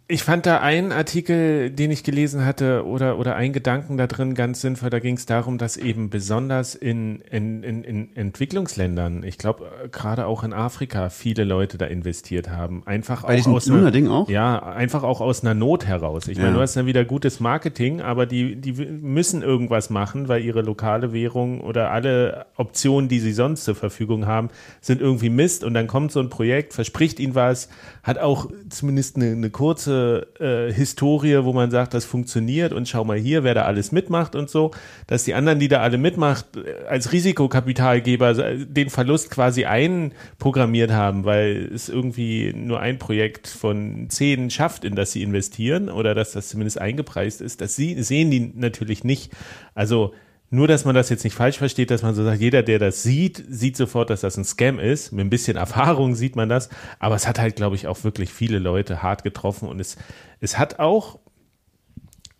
[0.07, 4.35] ich fand da einen Artikel, den ich gelesen hatte, oder, oder einen Gedanken da drin
[4.35, 4.91] ganz sinnvoll.
[4.91, 10.27] Da ging es darum, dass eben besonders in, in, in, in Entwicklungsländern, ich glaube gerade
[10.27, 12.83] auch in Afrika, viele Leute da investiert haben.
[12.85, 14.29] Einfach Bei auch aus einer, Luna-Ding auch?
[14.29, 16.27] Ja, einfach auch aus einer Not heraus.
[16.27, 16.55] Ich meine, Ja.
[16.55, 21.13] du hast dann wieder gutes Marketing, aber die, die müssen irgendwas machen, weil ihre lokale
[21.13, 24.49] Währung oder alle Optionen, die sie sonst zur Verfügung haben,
[24.81, 25.63] sind irgendwie Mist.
[25.63, 27.69] Und dann kommt so ein Projekt, verspricht ihnen was,
[28.03, 29.94] hat auch zumindest eine, eine kurze
[30.39, 34.35] äh, Historie, wo man sagt, das funktioniert und schau mal hier, wer da alles mitmacht
[34.35, 34.71] und so,
[35.07, 40.91] dass die anderen, die da alle mitmacht, äh, als Risikokapitalgeber äh, den Verlust quasi einprogrammiert
[40.91, 46.15] haben, weil es irgendwie nur ein Projekt von zehn schafft, in das sie investieren oder
[46.15, 47.61] dass das zumindest eingepreist ist.
[47.61, 49.31] Das sie, sehen die natürlich nicht.
[49.73, 50.13] Also
[50.49, 53.03] nur, dass man das jetzt nicht falsch versteht, dass man so sagt, jeder, der das
[53.03, 55.11] sieht, sieht sofort, dass das ein Scam ist.
[55.11, 56.69] Mit ein bisschen Erfahrung sieht man das.
[56.99, 59.67] Aber es hat halt, glaube ich, auch wirklich viele Leute hart getroffen.
[59.67, 59.97] Und es,
[60.39, 61.19] es hat auch,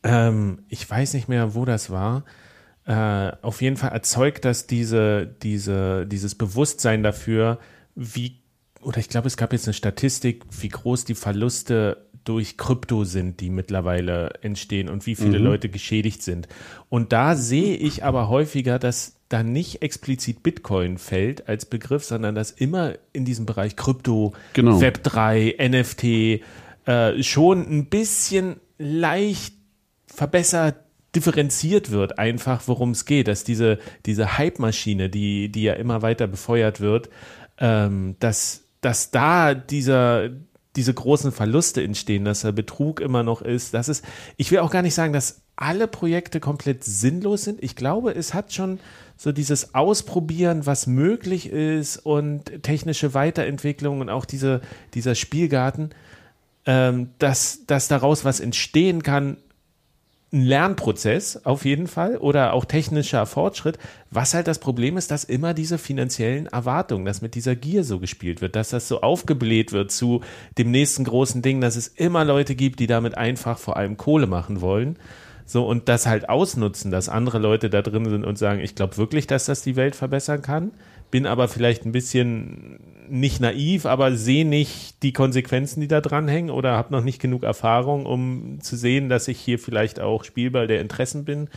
[0.03, 2.23] ähm, ich weiß nicht mehr, wo das war,
[2.85, 7.59] äh, auf jeden Fall erzeugt das diese, diese, dieses Bewusstsein dafür,
[7.95, 8.39] wie,
[8.81, 13.39] oder ich glaube, es gab jetzt eine Statistik, wie groß die Verluste durch Krypto sind,
[13.39, 16.47] die mittlerweile entstehen und wie viele Leute geschädigt sind.
[16.89, 22.35] Und da sehe ich aber häufiger, dass da nicht explizit Bitcoin fällt als Begriff, sondern
[22.35, 24.81] dass immer in diesem Bereich Krypto, Genau.
[24.81, 26.03] Web 3, NFT
[26.85, 29.53] äh, schon ein bisschen leicht
[30.07, 30.75] verbessert
[31.15, 36.27] differenziert wird, einfach worum es geht, dass diese, diese Hype-Maschine, die, die ja immer weiter
[36.27, 37.09] befeuert wird,
[37.57, 40.29] ähm, dass, dass da dieser,
[40.75, 43.73] diese großen Verluste entstehen, dass der Betrug immer noch ist.
[43.73, 44.03] Das ist,
[44.37, 47.63] ich will auch gar nicht sagen, dass alle Projekte komplett sinnlos sind.
[47.63, 48.79] Ich glaube, es hat schon
[49.17, 54.61] so dieses Ausprobieren, was möglich ist und technische Weiterentwicklung und auch diese,
[54.93, 55.91] dieser Spielgarten,
[56.65, 59.37] ähm, dass, dass daraus was entstehen kann,
[60.35, 63.79] ein Lernprozess auf jeden Fall oder auch technischer Fortschritt.
[64.11, 67.99] Was halt das Problem ist, dass immer diese finanziellen Erwartungen, dass mit dieser Gier so
[67.99, 70.21] gespielt wird, dass das so aufgebläht wird zu
[70.57, 74.27] dem nächsten großen Ding, dass es immer Leute gibt, die damit einfach vor allem Kohle
[74.27, 74.97] machen wollen.
[75.45, 78.97] So, und das halt ausnutzen, dass andere Leute da drin sind und sagen, ich glaube
[78.97, 80.71] wirklich, dass das die Welt verbessern kann,
[81.11, 86.49] bin aber vielleicht ein bisschen nicht naiv, aber sehe nicht die Konsequenzen, die da dranhängen
[86.49, 90.67] oder habe noch nicht genug Erfahrung, um zu sehen, dass ich hier vielleicht auch Spielball
[90.67, 91.49] der Interessen bin.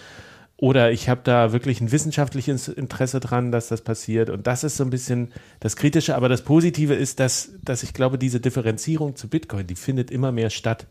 [0.61, 4.29] Oder ich habe da wirklich ein wissenschaftliches Interesse dran, dass das passiert.
[4.29, 6.17] Und das ist so ein bisschen das Kritische.
[6.17, 10.33] Aber das Positive ist, dass, dass ich glaube, diese Differenzierung zu Bitcoin, die findet immer
[10.33, 10.89] mehr statt.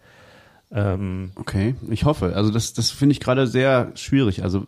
[0.72, 2.34] Ähm, okay, ich hoffe.
[2.34, 4.42] Also das, das finde ich gerade sehr schwierig.
[4.42, 4.66] Also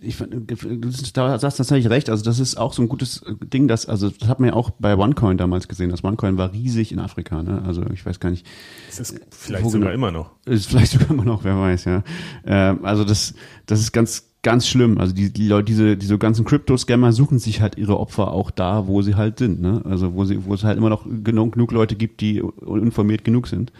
[0.00, 4.10] ich du sagst tatsächlich recht, also das ist auch so ein gutes Ding, das, also
[4.10, 5.90] das hat man ja auch bei OneCoin damals gesehen.
[5.90, 7.62] Das OneCoin war riesig in Afrika, ne?
[7.66, 8.46] Also ich weiß gar nicht.
[8.88, 10.30] Ist vielleicht sogar genau, immer noch.
[10.46, 12.02] Ist vielleicht sogar immer noch, wer weiß, ja.
[12.46, 13.34] Ähm, also das,
[13.66, 14.98] das ist ganz, ganz schlimm.
[14.98, 18.86] Also die, die Leute, diese, diese ganzen Crypto-Scammer suchen sich halt ihre Opfer auch da,
[18.86, 19.82] wo sie halt sind, ne?
[19.84, 23.48] Also wo sie, wo es halt immer noch genug, genug Leute gibt, die informiert genug
[23.48, 23.72] sind.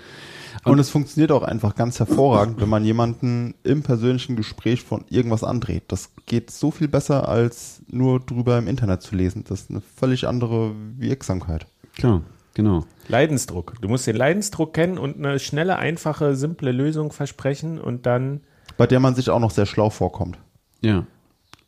[0.65, 5.45] Und es funktioniert auch einfach ganz hervorragend, wenn man jemanden im persönlichen Gespräch von irgendwas
[5.45, 5.85] andreht.
[5.89, 9.45] Das geht so viel besser, als nur drüber im Internet zu lesen.
[9.47, 11.67] Das ist eine völlig andere Wirksamkeit.
[11.97, 12.23] Klar,
[12.55, 12.85] genau.
[13.09, 13.75] Leidensdruck.
[13.83, 18.41] Du musst den Leidensdruck kennen und eine schnelle, einfache, simple Lösung versprechen und dann.
[18.79, 20.39] Bei der man sich auch noch sehr schlau vorkommt.
[20.81, 21.07] Ja.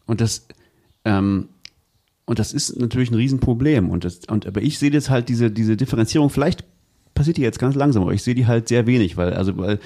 [0.07, 0.47] Und das,
[1.05, 1.51] ähm,
[2.25, 3.91] und das ist natürlich ein Riesenproblem.
[3.91, 6.65] Und das, und aber ich sehe jetzt halt diese, diese Differenzierung vielleicht
[7.17, 9.81] passiert die jetzt ganz langsam, aber ich sehe die halt sehr wenig, weil, also, weil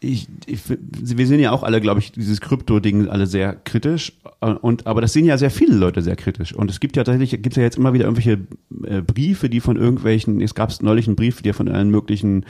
[0.00, 4.12] ich, ich, wir sehen ja auch alle, glaube ich, dieses Krypto-Ding alle sehr kritisch.
[4.60, 6.52] Und, aber das sehen ja sehr viele Leute sehr kritisch.
[6.52, 8.40] Und es gibt ja tatsächlich, gibt ja jetzt immer wieder irgendwelche
[8.84, 12.44] äh, Briefe, die von irgendwelchen, es gab neulich einen Brief, der von allen möglichen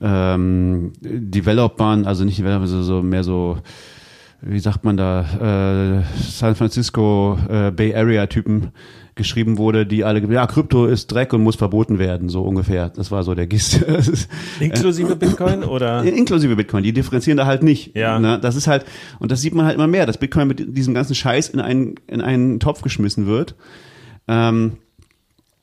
[0.00, 3.58] ähm, Developern, also nicht Developer, so, so mehr so,
[4.42, 8.72] wie sagt man da, äh, San Francisco äh, Bay Area Typen
[9.14, 12.90] geschrieben wurde, die alle, ja, Krypto ist Dreck und muss verboten werden, so ungefähr.
[12.90, 13.80] Das war so der Gist.
[14.60, 16.02] Inklusive Bitcoin oder?
[16.02, 16.82] Inklusive Bitcoin.
[16.82, 17.96] Die differenzieren da halt nicht.
[17.96, 18.18] Ja.
[18.18, 18.38] Ne?
[18.40, 18.84] Das ist halt,
[19.20, 21.94] und das sieht man halt immer mehr, dass Bitcoin mit diesem ganzen Scheiß in einen,
[22.06, 23.54] in einen Topf geschmissen wird.
[24.26, 24.78] Ähm,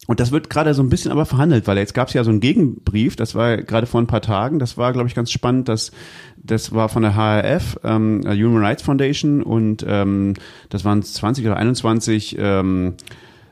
[0.08, 2.32] und das wird gerade so ein bisschen aber verhandelt, weil jetzt gab es ja so
[2.32, 5.70] einen Gegenbrief, das war gerade vor ein paar Tagen, das war, glaube ich, ganz spannend,
[5.70, 5.92] dass
[6.38, 10.34] das war von der HRF, ähm, Human Rights Foundation und ähm,
[10.70, 12.96] das waren 20 oder 21 ähm,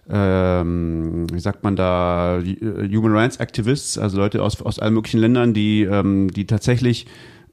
[0.10, 5.54] ähm, wie sagt man da, Human Rights Activists, also Leute aus, aus allen möglichen Ländern,
[5.54, 7.06] die, ähm, die tatsächlich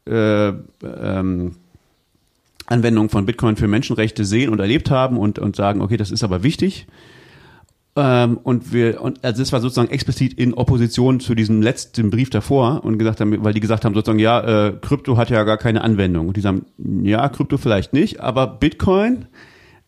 [0.07, 1.57] äh, ähm,
[2.67, 6.25] Anwendung von Bitcoin für Menschenrechte sehen und erlebt haben und, und sagen, okay, das ist
[6.25, 6.87] aber wichtig.
[7.95, 12.29] Ähm, und wir, und also das war sozusagen explizit in Opposition zu diesem letzten Brief
[12.31, 15.57] davor und gesagt haben, weil die gesagt haben sozusagen, ja, äh, Krypto hat ja gar
[15.57, 16.29] keine Anwendung.
[16.29, 19.27] Und die sagen, ja, Krypto vielleicht nicht, aber Bitcoin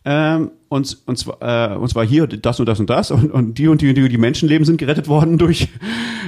[0.05, 3.57] ähm, und, und, zwar, äh, und zwar hier das und das und das und, und
[3.57, 5.67] die und die und die, die Menschenleben sind gerettet worden durch,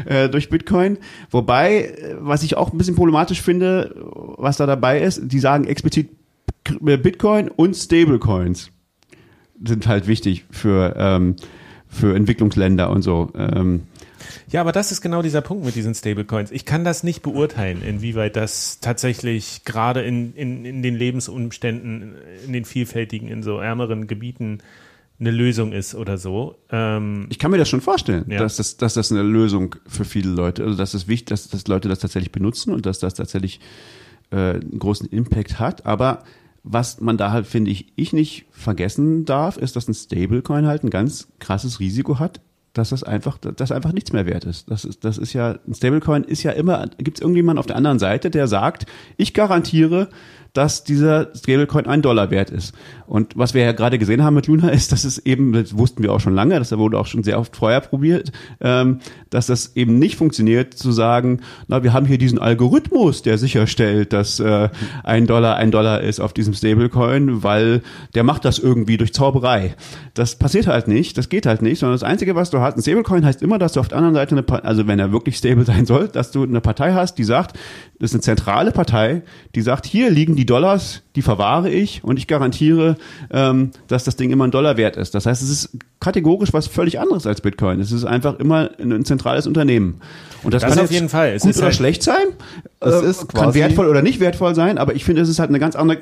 [0.05, 0.97] äh, durch Bitcoin.
[1.29, 3.95] Wobei, äh, was ich auch ein bisschen problematisch finde,
[4.37, 6.09] was da dabei ist, die sagen explizit
[6.79, 8.71] Bitcoin und Stablecoins
[9.63, 11.35] sind halt wichtig für, ähm,
[11.87, 13.31] für Entwicklungsländer und so.
[13.35, 13.83] Ähm,
[14.49, 16.51] ja, aber das ist genau dieser Punkt mit diesen Stablecoins.
[16.51, 22.53] Ich kann das nicht beurteilen, inwieweit das tatsächlich gerade in, in, in den Lebensumständen, in
[22.53, 24.59] den vielfältigen, in so ärmeren Gebieten
[25.21, 26.57] eine Lösung ist oder so.
[26.71, 28.39] Ähm, ich kann mir das schon vorstellen, ja.
[28.39, 31.67] dass, das, dass das eine Lösung für viele Leute, also dass es wichtig, dass, dass
[31.67, 33.59] Leute das tatsächlich benutzen und dass das tatsächlich
[34.31, 35.85] äh, einen großen Impact hat.
[35.85, 36.23] Aber
[36.63, 40.83] was man da halt, finde ich, ich nicht vergessen darf, ist, dass ein Stablecoin halt
[40.83, 42.41] ein ganz krasses Risiko hat,
[42.73, 44.71] dass das einfach, dass einfach nichts mehr wert ist.
[44.71, 47.75] Das ist, das ist ja, ein Stablecoin ist ja immer, gibt es irgendjemand auf der
[47.75, 48.85] anderen Seite, der sagt,
[49.17, 50.09] ich garantiere,
[50.53, 52.73] dass dieser Stablecoin ein Dollar wert ist.
[53.11, 56.01] Und was wir ja gerade gesehen haben mit Luna ist, dass es eben, das wussten
[56.01, 59.75] wir auch schon lange, das wurde auch schon sehr oft vorher probiert, ähm, dass das
[59.75, 64.69] eben nicht funktioniert, zu sagen, na, wir haben hier diesen Algorithmus, der sicherstellt, dass äh,
[65.03, 67.81] ein Dollar ein Dollar ist auf diesem Stablecoin, weil
[68.15, 69.75] der macht das irgendwie durch Zauberei.
[70.13, 72.81] Das passiert halt nicht, das geht halt nicht, sondern das Einzige, was du hast, ein
[72.81, 75.65] Stablecoin heißt immer, dass du auf der anderen Seite eine, also wenn er wirklich stable
[75.65, 77.57] sein soll, dass du eine Partei hast, die sagt,
[77.99, 79.21] das ist eine zentrale Partei,
[79.53, 82.95] die sagt, hier liegen die Dollars, die verwahre ich und ich garantiere,
[83.31, 85.13] ähm, dass das Ding immer ein Dollar wert ist.
[85.15, 87.79] Das heißt, es ist kategorisch was völlig anderes als Bitcoin.
[87.79, 90.01] Es ist einfach immer ein, ein zentrales Unternehmen.
[90.43, 91.33] Und das, Das kann auf jeden Fall.
[91.33, 92.15] Es gut oder halt- schlecht sein.
[92.79, 95.39] Es äh, ist kann quasi- wertvoll oder nicht wertvoll sein, aber ich finde, es ist
[95.39, 95.99] halt eine ganz andere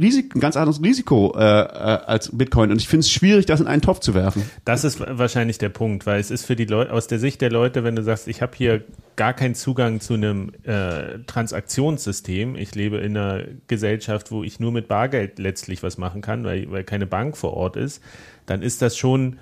[0.00, 2.70] Risik, ein ganz anderes Risiko äh, äh, als Bitcoin.
[2.70, 4.48] Und ich finde es schwierig, das in einen Topf zu werfen.
[4.64, 7.50] Das ist wahrscheinlich der Punkt, weil es ist für die Leute, aus der Sicht der
[7.50, 8.84] Leute, wenn du sagst, ich habe hier
[9.16, 14.72] gar keinen Zugang zu einem äh, Transaktionssystem, ich lebe in einer Gesellschaft, wo ich nur
[14.72, 18.02] mit Bargeld letztlich was machen kann, weil, weil keine Bank vor Ort ist,
[18.46, 19.38] dann ist das schon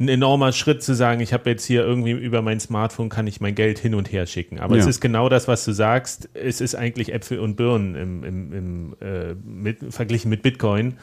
[0.00, 3.40] ein enormer Schritt zu sagen, ich habe jetzt hier irgendwie über mein Smartphone kann ich
[3.40, 4.58] mein Geld hin und her schicken.
[4.58, 4.90] Aber es Ja.
[4.90, 6.28] ist genau das, was du sagst.
[6.34, 10.98] Es ist eigentlich Äpfel und Birnen im, im, im, äh, mit, verglichen mit Bitcoin,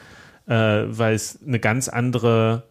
[0.48, 2.64] äh, weil es eine ganz andere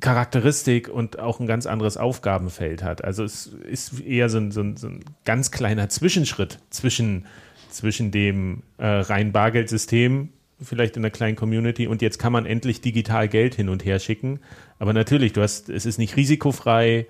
[0.00, 3.04] Charakteristik und auch ein ganz anderes Aufgabenfeld hat.
[3.04, 7.26] Also es ist eher so ein, so ein, so ein ganz kleiner Zwischenschritt zwischen,
[7.70, 12.80] zwischen dem äh, rein Bargeldsystem, vielleicht in einer kleinen Community, und jetzt kann man endlich
[12.80, 14.40] digital Geld hin und her schicken.
[14.78, 17.06] Aber natürlich, du hast, es ist nicht risikofrei.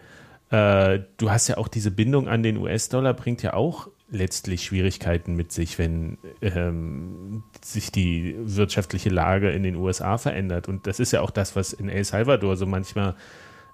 [0.51, 5.35] Äh, du hast ja auch diese Bindung an den US-Dollar, bringt ja auch letztlich Schwierigkeiten
[5.35, 10.69] mit sich, wenn ähm, sich die wirtschaftliche Lage in den USA verändert.
[10.69, 13.15] Und das ist ja auch das, was in El Salvador so manchmal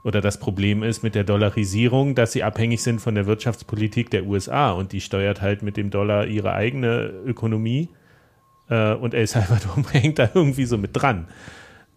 [0.02, 4.24] oder das Problem ist mit der Dollarisierung, dass sie abhängig sind von der Wirtschaftspolitik der
[4.24, 7.90] USA und die steuert halt mit dem Dollar ihre eigene Ökonomie
[8.70, 11.28] äh, und El Salvador hängt da irgendwie so mit dran.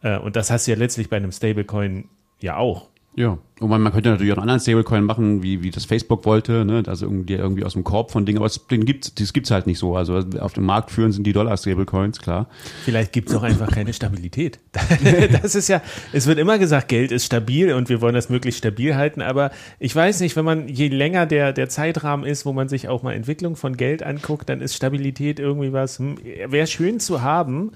[0.01, 2.09] Äh, und das hast du ja letztlich bei einem Stablecoin
[2.41, 2.89] ja auch.
[3.15, 6.25] Ja, und man, man könnte natürlich auch einen anderen Stablecoin machen, wie, wie das Facebook
[6.25, 6.83] wollte, ne?
[6.87, 9.67] also irgendwie, irgendwie aus dem Korb von Dingen, aber es, den gibt's, das gibt's halt
[9.67, 9.95] nicht so.
[9.95, 12.47] Also auf dem Markt führen sind die Dollar-Stablecoins, klar.
[12.83, 14.59] Vielleicht gibt es auch einfach keine Stabilität.
[15.43, 18.59] Das ist ja, es wird immer gesagt, Geld ist stabil und wir wollen das möglichst
[18.59, 22.53] stabil halten, aber ich weiß nicht, wenn man, je länger der, der Zeitrahmen ist, wo
[22.53, 26.67] man sich auch mal Entwicklung von Geld anguckt, dann ist Stabilität irgendwie was, hm, wäre
[26.67, 27.71] schön zu haben,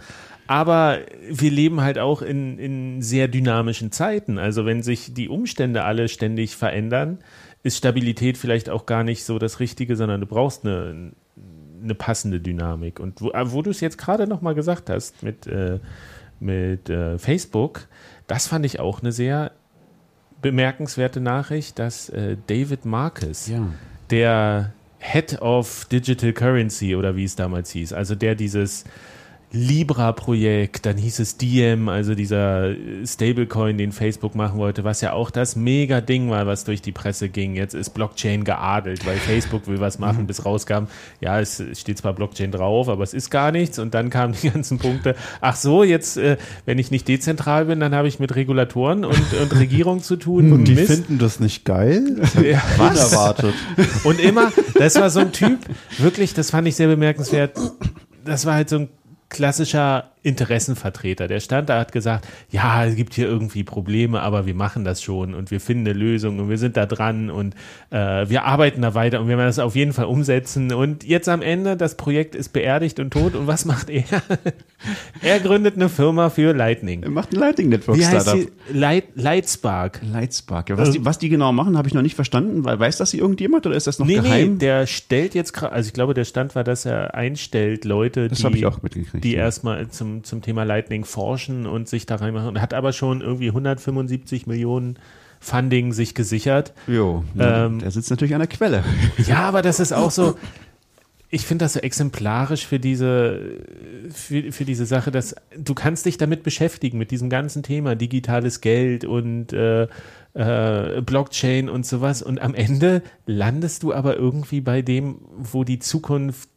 [0.48, 4.38] aber wir leben halt auch in, in sehr dynamischen Zeiten.
[4.38, 7.20] Also wenn sich die Umstände alle ständig verändern,
[7.64, 11.12] ist Stabilität vielleicht auch gar nicht so das Richtige, sondern du brauchst eine,
[11.84, 13.00] eine passende Dynamik.
[13.00, 15.80] Und wo, wo du es jetzt gerade noch mal gesagt hast mit, äh,
[16.40, 17.88] mit äh, Facebook,
[18.28, 19.52] das fand ich auch eine sehr
[20.42, 23.68] bemerkenswerte Nachricht, dass äh, David Marcus, Ja.
[24.12, 28.84] der Head of Digital Currency oder wie es damals hieß, also der dieses
[29.52, 35.32] Libra-Projekt, dann hieß es Diem, also dieser Stablecoin, den Facebook machen wollte, was ja auch
[35.32, 37.56] das Mega-Ding war, was durch die Presse ging.
[37.56, 40.88] Jetzt ist Blockchain geadelt, weil Facebook will was machen, bis rauskam,
[41.22, 43.80] ja, es steht zwar Blockchain drauf, aber es ist gar nichts.
[43.80, 47.80] Und dann kamen die ganzen Punkte, ach so, jetzt, äh, wenn ich nicht dezentral bin,
[47.80, 50.52] dann habe ich mit Regulatoren und, und Regierung zu tun.
[50.52, 50.92] Und die Mist.
[50.92, 52.04] finden das nicht geil?
[52.48, 53.54] Ja, Unerwartet.
[54.04, 55.58] und immer, das war so ein Typ,
[55.98, 57.58] wirklich, das fand ich sehr bemerkenswert.
[58.24, 58.90] Das war halt so ein
[59.30, 61.28] klassischer Interessenvertreter.
[61.28, 65.02] Der stand da, hat gesagt, ja, es gibt hier irgendwie Probleme, aber wir machen das
[65.02, 67.56] schon und wir finden eine Lösung und wir sind da dran und
[67.92, 70.74] äh, wir arbeiten da weiter und wir werden das auf jeden Fall umsetzen.
[70.74, 73.36] Und jetzt am Ende, das Projekt ist beerdigt und tot.
[73.36, 74.04] Und was macht er?
[75.22, 77.04] er gründet eine Firma für Lightning.
[77.04, 78.48] Er macht ein Lightning Network Wie heißt Startup.
[78.70, 78.78] die?
[78.78, 80.02] Light, Lightspark.
[80.04, 80.70] Lightspark.
[80.70, 82.66] Ja, was, die, was die genau machen, habe ich noch nicht verstanden.
[82.66, 84.54] Weil, weiß das irgendjemand oder ist das noch Nee, geheim?
[84.54, 88.28] nee, der stellt jetzt gerade, also ich glaube, der Stand war, dass er einstellt Leute,
[88.28, 89.40] Das die, ich auch mitgekriegt, die ja.
[89.40, 92.50] erstmal zum, zum Thema Lightning forschen und sich da reinmachen.
[92.50, 94.98] Und hat aber schon irgendwie 175 Millionen
[95.40, 96.74] Funding sich gesichert.
[96.88, 98.84] jo, Ähm, der sitzt natürlich an der Quelle.
[99.28, 100.36] Ja, aber das ist auch so,
[101.30, 103.40] ich finde das so exemplarisch für diese,
[104.14, 108.62] für, für diese Sache, dass du kannst dich damit beschäftigen, mit diesem ganzen Thema digitales
[108.62, 109.88] Geld und äh,
[110.34, 112.22] äh, Blockchain und sowas.
[112.22, 116.50] Und am Ende landest du aber irgendwie bei dem, wo die Zukunft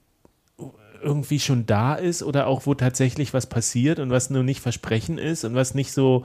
[1.03, 5.19] irgendwie schon da ist oder auch wo tatsächlich was passiert und was nur nicht Versprechen
[5.19, 6.25] ist und was nicht so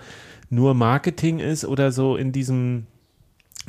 [0.49, 2.87] nur Marketing ist oder so in diesem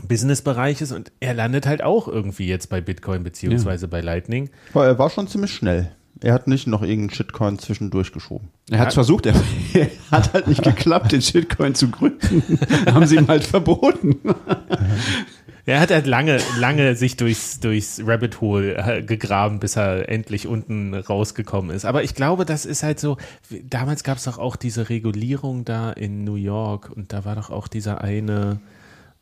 [0.03, 4.51] Businessbereich ist und er landet halt auch irgendwie jetzt bei Bitcoin beziehungsweise bei Lightning.
[4.73, 5.91] Aber er war schon ziemlich schnell.
[6.21, 8.49] Er hat nicht noch irgendeinen Shitcoin zwischendurch geschoben.
[8.71, 9.35] Er hat es versucht, er
[10.11, 12.59] hat halt nicht geklappt, den Shitcoin zu gründen.
[12.87, 14.17] Haben sie ihm halt verboten.
[15.77, 20.47] Er hat halt lange, lange sich durchs, durchs Rabbit Hole äh, gegraben, bis er endlich
[20.47, 21.85] unten rausgekommen ist.
[21.85, 23.17] Aber ich glaube, das ist halt so,
[23.65, 27.51] damals gab es doch auch diese Regulierung da in New York und da war doch
[27.51, 28.61] auch dieser eine,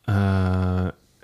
[0.05, 0.11] äh,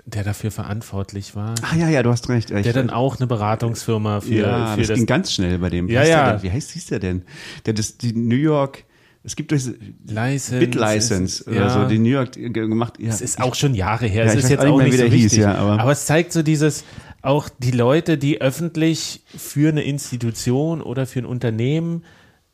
[0.04, 2.50] der dafür verantwortlich war, Ah ja, ja, du hast recht.
[2.50, 5.70] Ich, der dann auch eine Beratungsfirma für, ja, für das, das ging ganz schnell bei
[5.70, 5.88] dem.
[5.88, 6.32] Ja, der ja.
[6.32, 6.42] denn?
[6.42, 7.22] Wie heißt hieß der denn?
[7.64, 8.84] Der das die New York
[9.24, 10.58] Es gibt diese License.
[10.58, 11.70] Bit-License oder ja.
[11.70, 12.94] so, die New York ge- gemacht.
[12.98, 14.24] Ja, Es ist auch schon Jahre her.
[14.26, 15.38] Ja, es ist jetzt auch nicht mehr, so der hieß, wichtig.
[15.40, 16.84] ja, aber- es zeigt so dieses,
[17.22, 22.02] auch die Leute, die öffentlich für eine Institution oder für ein Unternehmen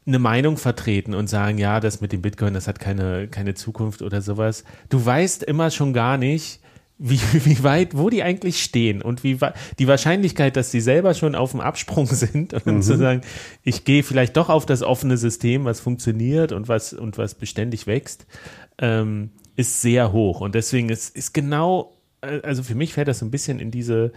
[0.07, 4.03] eine Meinung vertreten und sagen, ja, das mit dem Bitcoin, das hat keine, keine Zukunft
[4.03, 4.65] oder sowas.
[4.91, 6.61] Du weißt immer schon gar nicht,
[6.99, 9.39] wie, wie weit, wo die eigentlich stehen und wie
[9.79, 13.23] die Wahrscheinlichkeit, dass sie selber schon auf dem Absprung sind und zu sagen,
[13.63, 17.87] ich gehe vielleicht doch auf das offene System, was funktioniert und was und was beständig
[17.87, 18.27] wächst,
[18.79, 23.21] ähm, ist sehr hoch und deswegen ist ist genau, äh, also für mich fällt das
[23.21, 24.13] so ein bisschen in diese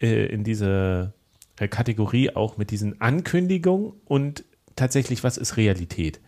[0.00, 1.12] äh, in diese
[1.58, 4.44] äh, Kategorie auch mit diesen Ankündigungen und
[4.76, 6.20] tatsächlich, was ist Realität?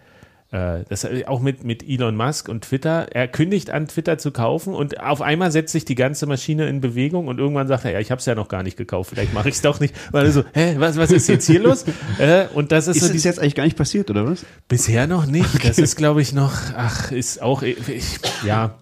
[0.53, 3.09] Äh, Das äh, auch mit, mit Elon Musk und Twitter.
[3.11, 6.81] Er kündigt an, Twitter zu kaufen und auf einmal setzt sich die ganze Maschine in
[6.81, 9.33] Bewegung und irgendwann sagt er, ja, ich habe es ja noch gar nicht gekauft, vielleicht
[9.33, 9.95] mache ich es doch nicht.
[10.13, 11.85] Weil er so, hä, was, was ist jetzt hier los?
[12.19, 14.45] Äh, Und das ist, ist so das jetzt eigentlich gar nicht passiert, oder was?
[14.69, 15.67] Bisher noch nicht.
[15.67, 18.75] Das ist, glaube ich, noch, ach, ist auch, ich, ja,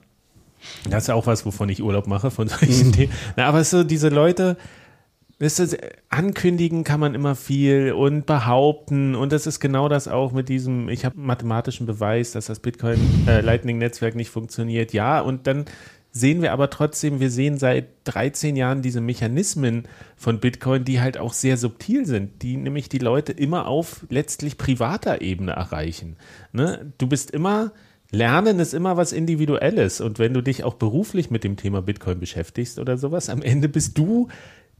[0.89, 3.13] das ist auch was, wovon ich Urlaub mache, von solchen Themen.
[3.37, 4.57] Na, aber so diese Leute,
[5.41, 5.79] Weißt du,
[6.11, 10.91] ankündigen kann man immer viel und behaupten und das ist genau das auch mit diesem,
[10.91, 14.93] ich habe mathematischen Beweis, dass das Bitcoin-Lightning-Netzwerk nicht funktioniert.
[14.93, 15.65] Ja, und dann
[16.13, 21.17] sehen wir aber trotzdem, wir sehen seit 13 Jahren diese Mechanismen von Bitcoin, die halt
[21.17, 26.17] auch sehr subtil sind, die nämlich die Leute immer auf letztlich privater Ebene erreichen.
[26.53, 26.93] Ne?
[26.99, 27.73] Du bist immer,
[28.11, 32.19] Lernen ist immer was Individuelles und wenn du dich auch beruflich mit dem Thema Bitcoin
[32.19, 34.29] beschäftigst oder sowas, am Ende bist du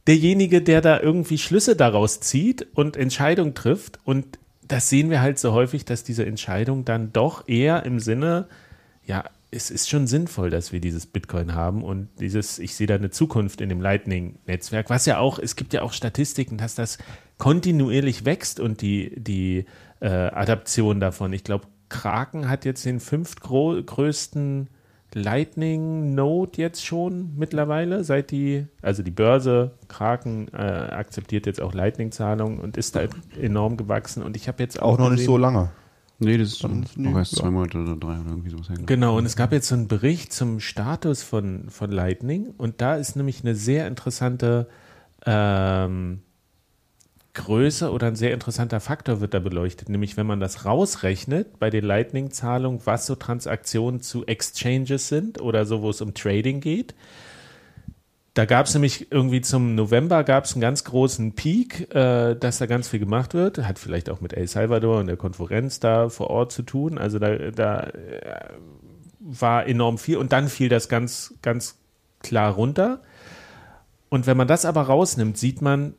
[0.07, 5.37] derjenige, der da irgendwie Schlüsse daraus zieht und Entscheidungen trifft und das sehen wir halt
[5.37, 8.47] so häufig, dass diese Entscheidung dann doch eher im Sinne,
[9.05, 12.95] ja, es ist schon sinnvoll, dass wir dieses Bitcoin haben und dieses, ich sehe da
[12.95, 16.97] eine Zukunft in dem Lightning-Netzwerk, was ja auch, es gibt ja auch Statistiken, dass das
[17.37, 19.65] kontinuierlich wächst und die, die
[19.99, 21.33] äh, Adaption davon.
[21.33, 24.69] Ich glaube, Kraken hat jetzt den fünftgrößten
[25.15, 32.59] Lightning-Node jetzt schon mittlerweile, seit die, also die Börse Kraken äh, akzeptiert jetzt auch Lightning-Zahlungen
[32.59, 33.01] und ist da
[33.39, 35.69] enorm gewachsen und ich habe jetzt auch, Auch noch nicht gesehen- so lange.
[36.23, 38.67] Nee, das ist noch nie- erst zwei Monate oder drei oder irgendwie sowas.
[38.85, 42.95] Genau, und es gab jetzt so einen Bericht zum Status von, von Lightning und da
[42.95, 44.67] ist nämlich eine sehr interessante
[45.25, 46.21] ähm,
[47.33, 51.69] Größe oder ein sehr interessanter Faktor wird da beleuchtet, nämlich wenn man das rausrechnet bei
[51.69, 56.93] den Lightning-Zahlungen, was so Transaktionen zu Exchanges sind oder so, wo es um Trading geht.
[58.33, 62.59] Da gab es nämlich irgendwie zum November gab es einen ganz großen Peak, äh, dass
[62.59, 63.57] da ganz viel gemacht wird.
[63.59, 66.97] Hat vielleicht auch mit El Salvador und der Konferenz da vor Ort zu tun.
[66.97, 68.49] Also da, da äh,
[69.19, 71.77] war enorm viel und dann fiel das ganz, ganz
[72.21, 73.01] klar runter.
[74.09, 75.93] Und wenn man das aber rausnimmt, sieht man,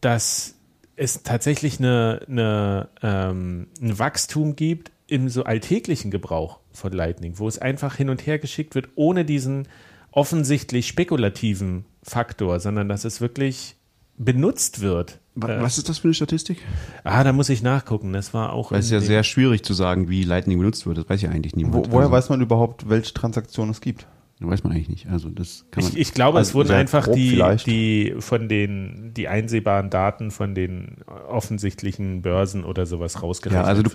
[0.00, 0.54] dass
[0.96, 7.46] es tatsächlich eine, eine, ähm, ein Wachstum gibt im so alltäglichen Gebrauch von Lightning, wo
[7.48, 9.68] es einfach hin und her geschickt wird, ohne diesen
[10.10, 13.76] offensichtlich spekulativen Faktor, sondern dass es wirklich
[14.16, 15.18] benutzt wird.
[15.34, 16.58] Wa- Was ist das für eine Statistik?
[17.02, 18.12] Ah, da muss ich nachgucken.
[18.12, 18.70] Das war auch.
[18.70, 20.98] Weil es ist ja sehr schwierig zu sagen, wie Lightning benutzt wird.
[20.98, 21.74] Das weiß ja eigentlich niemand.
[21.74, 24.06] Wo, woher also, weiß man überhaupt, welche Transaktionen es gibt?
[24.48, 25.06] Weiß man eigentlich nicht.
[25.08, 25.92] Also das kann man.
[25.92, 27.66] Ich, ich glaube, es Also wurden sehr einfach die, vielleicht.
[27.66, 33.64] die von den die einsehbaren Daten von den offensichtlichen Börsen oder sowas rausgerechnet.
[33.64, 33.90] ja, also du.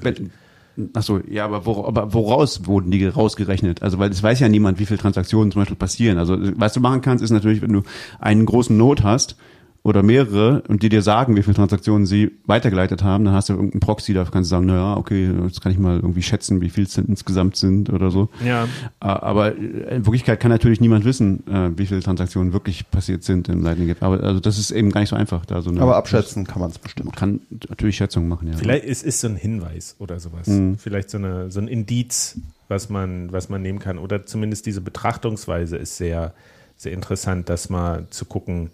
[0.94, 3.84] Ach so, ja, aber, wor aber woraus wurden die rausgerechnet?
[3.84, 6.18] Also, weil es weiß ja niemand, wie viele Transaktionen zum Beispiel passieren.
[6.18, 7.84] Also, was du machen kannst, ist natürlich, wenn du
[8.20, 9.36] einen großen Node hast
[9.84, 13.54] oder mehrere und die dir sagen, wie viele Transaktionen sie weitergeleitet haben, dann hast du
[13.54, 16.70] irgendeinen Proxy, da kannst du sagen, naja, okay, jetzt kann ich mal irgendwie schätzen, wie
[16.70, 18.30] viel es denn insgesamt sind oder so.
[18.46, 18.66] Ja.
[18.66, 18.68] Äh,
[19.00, 23.64] Aber in Wirklichkeit kann natürlich niemand wissen, äh, wie viele Transaktionen wirklich passiert sind im
[23.64, 24.04] Lightning Gap.
[24.04, 25.82] Aber also das ist eben gar nicht so einfach, da so eine.
[25.82, 27.06] Aber abschätzen kann man es bestimmt.
[27.08, 27.40] Man kann
[27.70, 28.58] natürlich Schätzungen machen, ja.
[28.58, 30.48] Vielleicht ist, ist so ein Hinweis oder sowas.
[30.48, 30.78] Mhm.
[30.78, 32.38] Vielleicht so, eine, so ein Indiz,
[32.68, 33.98] was man, was man nehmen kann.
[33.98, 36.34] Oder zumindest diese Betrachtungsweise ist sehr,
[36.76, 38.72] sehr interessant, das mal zu gucken,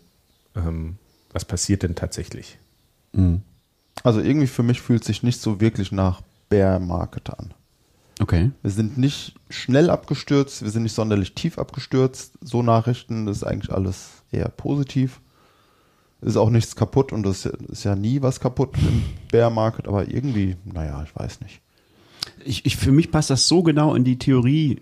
[0.55, 0.97] ähm,
[1.31, 2.57] was passiert denn tatsächlich.
[4.03, 7.53] Also irgendwie für mich fühlt sich nicht so wirklich nach Bear Market an.
[8.19, 8.51] Okay.
[8.61, 12.33] Wir sind nicht schnell abgestürzt, wir sind nicht sonderlich tief abgestürzt.
[12.41, 15.21] So Nachrichten, das ist eigentlich alles eher positiv.
[16.21, 20.07] Ist auch nichts kaputt und das ist ja nie was kaputt im Bear Market, aber
[20.07, 21.61] irgendwie, naja, ich weiß nicht.
[22.43, 24.81] ich, ich, für mich passt das so genau in die Theorie,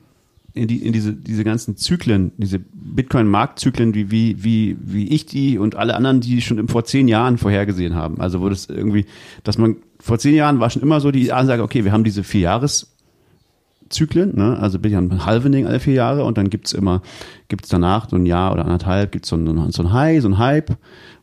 [0.54, 5.58] in, die, in diese, diese ganzen Zyklen, diese Bitcoin-Marktzyklen, wie, wie, wie, wie ich die
[5.58, 8.22] und alle anderen, die schon vor zehn Jahren vorhergesehen haben.
[8.22, 9.06] Also wo das irgendwie,
[9.44, 12.24] dass man vor zehn Jahren war schon immer so die Ansage, okay, wir haben diese
[12.24, 12.93] vier Jahres
[13.94, 14.58] Zyklen, ne?
[14.60, 17.02] also bin ich ein Halvening alle vier Jahre und dann gibt's immer,
[17.48, 20.38] gibt's danach so ein Jahr oder anderthalb, gibt's so ein, so ein High, so ein
[20.38, 20.72] Hype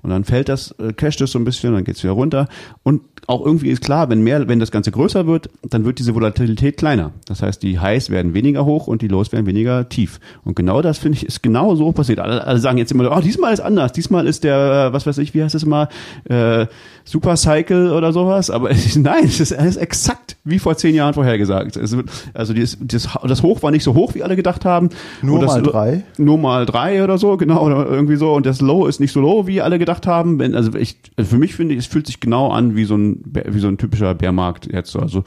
[0.03, 2.49] und dann fällt das, äh, crasht das so ein bisschen, dann geht's wieder runter
[2.83, 6.15] und auch irgendwie ist klar, wenn mehr, wenn das Ganze größer wird, dann wird diese
[6.15, 7.13] Volatilität kleiner.
[7.27, 10.19] Das heißt, die Highs werden weniger hoch und die Lows werden weniger tief.
[10.45, 12.19] Und genau das finde ich ist genau so passiert.
[12.19, 13.93] Alle, alle sagen jetzt immer, oh, diesmal ist anders.
[13.93, 15.89] Diesmal ist der, äh, was weiß ich, wie heißt es mal,
[16.25, 16.67] äh,
[17.11, 18.51] Super Cycle oder sowas.
[18.51, 21.77] Aber es ist, nein, es ist, es ist exakt wie vor zehn Jahren vorhergesagt.
[21.77, 24.91] Es wird, also dieses, das, Hoch war nicht so hoch, wie alle gedacht haben.
[25.21, 26.05] Nur mal drei?
[26.19, 28.33] Nur mal drei oder so, genau, oder irgendwie so.
[28.33, 30.41] Und das Low ist nicht so low, wie alle gedacht haben.
[30.55, 33.25] Also ich, also für mich finde ich, es fühlt sich genau an wie so ein,
[33.25, 34.95] wie so ein typischer Bärmarkt jetzt.
[34.95, 35.25] Also,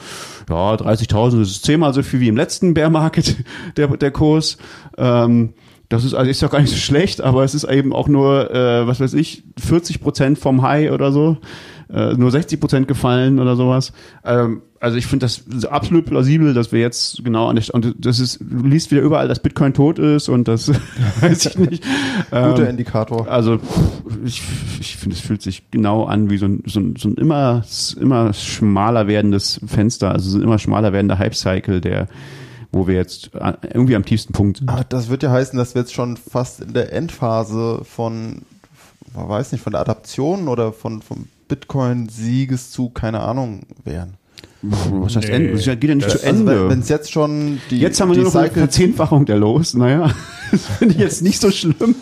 [0.50, 3.36] ja, 30.000 das ist zehnmal so viel wie im letzten Bärmarkt,
[3.78, 4.58] der, der Kurs.
[4.98, 5.50] Ähm,
[5.90, 8.50] das ist, also ist doch gar nicht so schlecht, aber es ist eben auch nur,
[8.50, 11.38] äh, was weiß ich, 40 Prozent vom High oder so.
[11.94, 13.94] Äh, nur 60 Prozent gefallen oder sowas.
[14.26, 17.96] Ähm, also ich finde das absolut plausibel, dass wir jetzt genau an der, St- und
[18.00, 20.70] das ist, du liest wieder überall, dass Bitcoin tot ist und das
[21.22, 21.84] weiß ich nicht.
[22.32, 23.28] Guter Ähm, Indikator.
[23.30, 23.60] also
[24.26, 24.42] ich,
[24.80, 27.64] ich finde, es fühlt sich genau an wie so ein, so ein, so ein immer,
[28.02, 32.08] immer schmaler werdendes Fenster, also so ein immer schmaler werdender Hype-Cycle, der,
[32.72, 34.70] wo wir jetzt äh, irgendwie am tiefsten Punkt sind.
[34.70, 38.42] Aber das wird ja heißen, dass wir jetzt schon fast in der Endphase von,
[39.14, 44.16] weiß nicht, von der Adaption oder von, vom Bitcoin-Siegeszug, keine Ahnung, wären.
[44.62, 45.54] Was heißt Nee, Ende?
[45.54, 46.70] Das geht ja nicht das- zu Also Ende.
[46.70, 49.74] wenn es jetzt schon die, jetzt haben wir die nur noch eine Verzehnfachung der Los.
[49.74, 50.12] Naja,
[50.52, 51.96] das finde ich jetzt nicht so schlimm.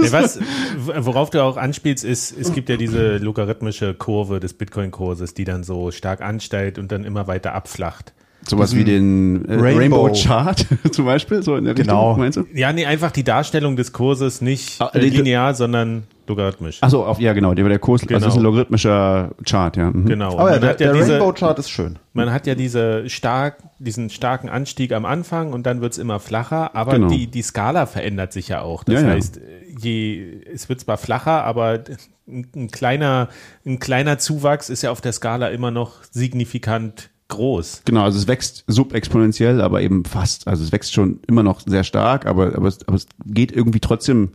[0.00, 0.40] Nee, was,
[0.76, 5.62] worauf du auch anspielst, ist, es gibt ja diese logarithmische Kurve des Bitcoin-Kurses, die dann
[5.62, 8.12] so stark ansteigt und dann immer weiter abflacht.
[8.48, 9.78] Sowas wie den äh, Rainbow.
[10.06, 12.08] Rainbow Chart zum Beispiel, so in der Genau.
[12.14, 12.44] Richtung, meinst du?
[12.54, 16.78] Ja, nee, einfach die Darstellung des Kurses nicht Ah, äh, die- linear, sondern logarithmisch.
[16.80, 18.50] Ach so, auf, ja genau, der, der Kurs, also das ist ein Genau.
[18.50, 19.90] logarithmischer Chart, ja.
[19.90, 20.06] Mhm.
[20.06, 20.38] Genau.
[20.38, 21.98] Aber ja, man, der, ja der diese, Rainbow-Chart ist schön.
[22.14, 26.74] man hat ja diese stark, diesen starken Anstieg am Anfang und dann wird's immer flacher,
[26.74, 27.08] aber Genau.
[27.08, 28.84] die, die Skala verändert sich ja auch.
[28.84, 29.14] Das Ja, ja.
[29.14, 29.40] heißt,
[29.80, 31.80] je, es wird zwar flacher, aber
[32.28, 33.28] ein, ein kleiner,
[33.66, 37.82] ein kleiner Zuwachs ist ja auf der Skala immer noch signifikant groß.
[37.84, 40.46] Genau, also es wächst subexponentiell, aber eben fast.
[40.46, 43.80] Also es wächst schon immer noch sehr stark, aber, aber, es, aber es geht irgendwie
[43.80, 44.30] trotzdem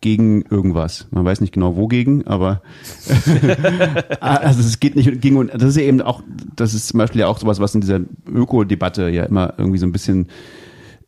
[0.00, 1.06] gegen irgendwas.
[1.10, 2.60] Man weiß nicht genau wogegen, aber
[4.20, 6.22] also es geht nicht gegen und das ist ja eben auch,
[6.56, 9.86] das ist zum Beispiel ja auch sowas, was in dieser Öko-Debatte ja immer irgendwie so
[9.86, 10.28] ein bisschen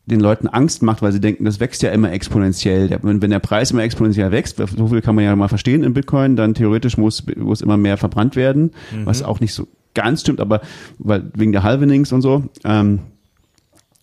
[0.07, 2.89] den Leuten Angst macht, weil sie denken, das wächst ja immer exponentiell.
[3.03, 5.93] Wenn, wenn der Preis immer exponentiell wächst, so viel kann man ja mal verstehen in
[5.93, 8.71] Bitcoin, dann theoretisch muss, muss immer mehr verbrannt werden,
[9.03, 9.67] was auch nicht so
[9.97, 10.61] ganz stimmt, aber
[10.99, 12.43] weil wegen der Halvenings und so.
[12.63, 12.99] Ähm,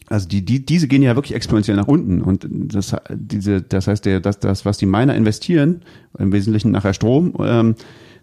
[0.09, 4.05] also die, die, diese gehen ja wirklich exponentiell nach unten und das, diese, das heißt,
[4.05, 5.83] der, das, das, was die Miner investieren,
[6.19, 7.75] im Wesentlichen nachher Strom, ähm,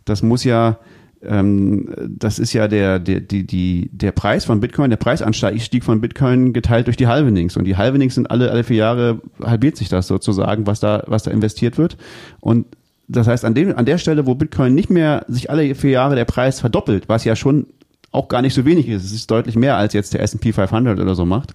[0.06, 0.78] das muss ja,
[1.24, 6.02] ähm, das ist ja der, der, die, die, der Preis von Bitcoin, der Preisanstieg von
[6.02, 9.90] Bitcoin geteilt durch die Halvenings und die Halvenings sind alle, alle vier Jahre halbiert sich
[9.90, 11.98] das sozusagen, was da, was da investiert wird
[12.42, 12.68] und
[13.12, 16.16] das heißt, an, dem, an der Stelle, wo Bitcoin nicht mehr sich alle vier Jahre
[16.16, 17.68] der Preis verdoppelt, was ja schon
[18.12, 21.00] auch gar nicht so wenig ist, es ist deutlich mehr, als jetzt der S&P 500
[21.00, 21.54] oder so macht,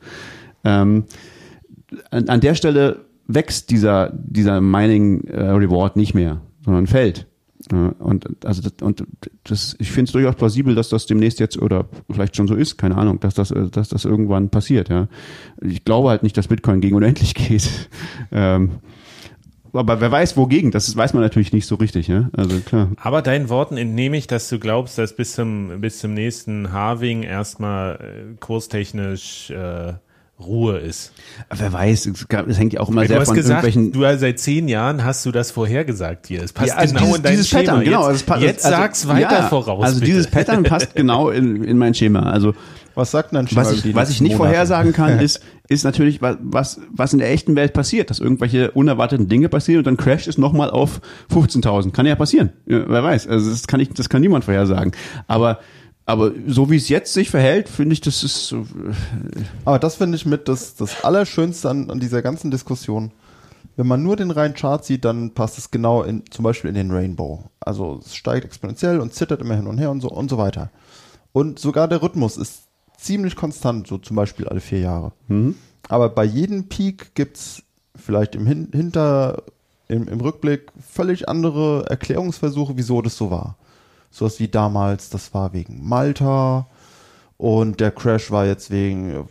[0.64, 1.04] ähm,
[2.11, 7.26] an, an der Stelle wächst dieser, dieser Mining äh, Reward nicht mehr, sondern fällt.
[7.70, 9.04] Und also das, und
[9.44, 12.76] das, ich finde es durchaus plausibel, dass das demnächst jetzt oder vielleicht schon so ist,
[12.76, 14.88] keine Ahnung, dass das, äh, dass das irgendwann passiert.
[14.88, 15.09] Ja,
[15.61, 17.88] ich glaube halt nicht, dass Bitcoin gegen unendlich geht.
[18.30, 18.72] Ähm,
[19.77, 22.09] aber wer weiß wogegen, das weiß man natürlich nicht so richtig.
[22.09, 22.91] Ja, also klar.
[22.97, 27.22] Aber deinen Worten entnehme ich, dass du glaubst, dass bis zum, bis zum nächsten Halving
[27.22, 29.95] erstmal äh, kurstechnisch äh,
[30.39, 31.12] Ruhe ist.
[31.55, 34.20] Wer weiß, es, hängt ja auch immer Du sehr hast von gesagt, irgendwelchen du hast
[34.20, 36.43] seit zehn Jahren hast du das vorhergesagt hier.
[36.43, 37.62] Es passt Ja, also genau dieses, in dein dieses Schema.
[37.62, 38.09] Pattern, genau.
[38.09, 39.82] Jetzt, es pa- jetzt also, sag's weiter ja, voraus.
[39.84, 40.07] Also bitte.
[40.12, 42.20] dieses Pattern passt genau in, in mein Schema.
[42.30, 42.55] Also
[42.95, 44.51] Was sagt denn dein Schema was ich, was ich nicht Monate?
[44.51, 48.72] vorhersagen kann, ist, ist natürlich, was, was, was in der echten Welt passiert, dass irgendwelche
[48.72, 51.01] unerwarteten Dinge passieren und dann crasht es nochmal auf
[51.32, 51.93] 15.000.
[51.93, 52.51] Kann ja passieren.
[52.66, 53.26] Ja, wer weiß.
[53.26, 54.93] Also das kann ich, das kann niemand vorhersagen.
[55.28, 55.61] Aber,
[56.07, 58.64] aber so wie es jetzt sich verhält, finde ich, das ist so,
[59.64, 63.11] Aber das finde ich mit das, das Allerschönste an, an dieser ganzen Diskussion.
[63.74, 66.76] Wenn man nur den reinen Chart sieht, dann passt es genau in, zum Beispiel in
[66.76, 67.50] den Rainbow.
[67.59, 70.70] Also es steigt exponentiell und zittert immer hin und her und so und so weiter.
[71.32, 72.62] Und sogar der Rhythmus ist
[72.96, 75.12] ziemlich konstant, so zum Beispiel alle vier Jahre.
[75.88, 77.64] Aber bei jedem Peak gibt's
[77.96, 79.42] vielleicht im Hin Hinter,
[79.88, 83.59] im, im Rückblick völlig andere Erklärungsversuche, wieso das so war.
[84.11, 86.66] Sowas wie damals, das war wegen Malta
[87.36, 89.26] und der Crash war jetzt wegen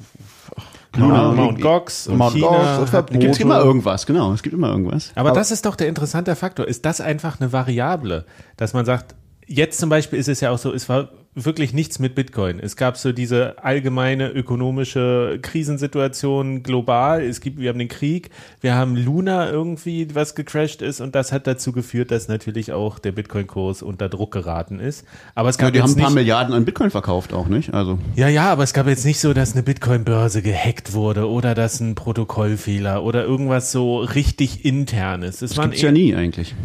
[0.96, 2.78] keine Mount, Gox und Mount China.
[2.78, 3.20] Gox Verbote.
[3.20, 4.32] gibt immer irgendwas, genau.
[4.32, 5.12] Es gibt immer irgendwas.
[5.16, 6.68] Aber das ist doch der interessante Faktor.
[6.68, 8.26] Ist das einfach eine Variable,
[8.58, 9.16] dass man sagt,
[9.46, 12.60] jetzt zum Beispiel ist es ja auch so, es war wirklich nichts mit Bitcoin.
[12.60, 17.22] Es gab so diese allgemeine ökonomische Krisensituation global.
[17.22, 18.30] Es gibt, wir haben den Krieg,
[18.62, 23.00] wir haben Luna irgendwie, was gecrashed ist und das hat dazu geführt, dass natürlich auch
[23.00, 25.06] der Bitcoin-Kurs unter Druck geraten ist.
[25.36, 27.74] Aber es Ja, gab die haben ein paar nicht, Milliarden an Bitcoin verkauft auch, nicht?
[27.74, 31.54] Also ja, ja, aber es gab jetzt nicht so, dass eine Bitcoin-Börse gehackt wurde oder
[31.54, 35.42] dass ein Protokollfehler oder irgendwas so richtig internes.
[35.42, 36.56] Es das gibt's ja nie eigentlich.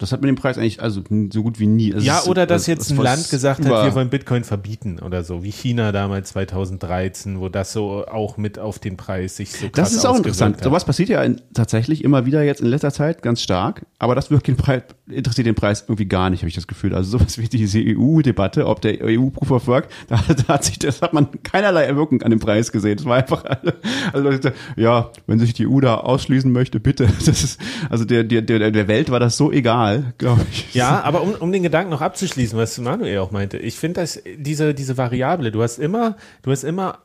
[0.00, 1.92] Das hat mit dem Preis eigentlich also so gut wie nie.
[1.92, 4.44] Also Ja, es ist- oder dass das- jetzt ein Land gesagt hat, wir wollen Bitcoin
[4.44, 9.36] verbieten oder so, wie China damals 2013, wo das so auch mit auf den Preis
[9.36, 10.58] sich so krass Das ist auch interessant.
[10.58, 10.64] Hat.
[10.64, 14.30] Sowas passiert ja in, tatsächlich immer wieder jetzt in letzter Zeit ganz stark, aber das
[14.30, 16.94] wirkt den Preis, interessiert den Preis irgendwie gar nicht, habe ich das Gefühl.
[16.94, 21.02] Also sowas wie diese EU-Debatte, ob der EU-Proof of Work, da, da hat sich, das
[21.02, 22.98] hat man keinerlei Wirkung an dem Preis gesehen.
[22.98, 23.74] Das war einfach alle,
[24.12, 27.08] alle Leute, ja, wenn sich die EU da ausschließen möchte, bitte.
[27.28, 29.87] Das ist, also der, der, der, der Welt war das so egal,
[30.18, 30.74] glaube ich.
[30.74, 34.22] Ja, aber um, um den Gedanken noch abzuschließen, was Manuel auch meinte, ich finde, dass
[34.36, 37.00] diese, diese Variable, du hast immer, du hast immer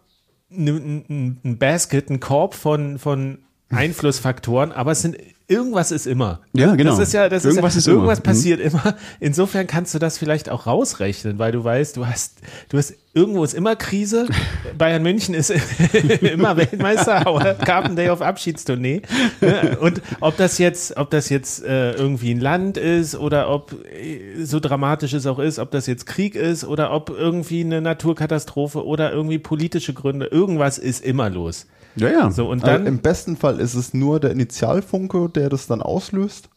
[0.52, 5.18] ein Basket, ein Korb von, von Einflussfaktoren, aber es sind
[5.48, 6.42] irgendwas ist immer.
[6.54, 6.92] Ja, genau.
[6.92, 8.28] Das ist ja, das Irgendwas ist, ist ja, irgendwas immer.
[8.28, 8.32] Mhm.
[8.32, 8.96] passiert immer.
[9.20, 12.38] Insofern kannst du das vielleicht auch rausrechnen, weil du weißt, du hast,
[12.70, 14.28] du hast irgendwo ist immer Krise.
[14.78, 15.50] Bayern München ist
[16.22, 19.02] immer Weltmeister, aber Carpendale auf Abschiedstournee.
[19.42, 19.78] Ne?
[19.80, 24.44] Und ob das jetzt, ob das jetzt äh, irgendwie ein Land ist oder ob äh,
[24.44, 28.86] so dramatisch es auch ist, ob das jetzt Krieg ist oder ob irgendwie eine Naturkatastrophe
[28.86, 31.68] oder irgendwie politische Gründe, irgendwas ist immer los.
[31.96, 32.32] Ja, ja.
[32.32, 35.82] So und Also dann Im besten Fall ist es nur der Initialfunke, der das dann
[35.82, 36.50] auslöst.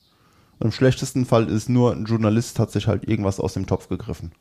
[0.61, 4.32] Im schlechtesten Fall ist nur ein Journalist hat sich halt irgendwas aus dem Topf gegriffen.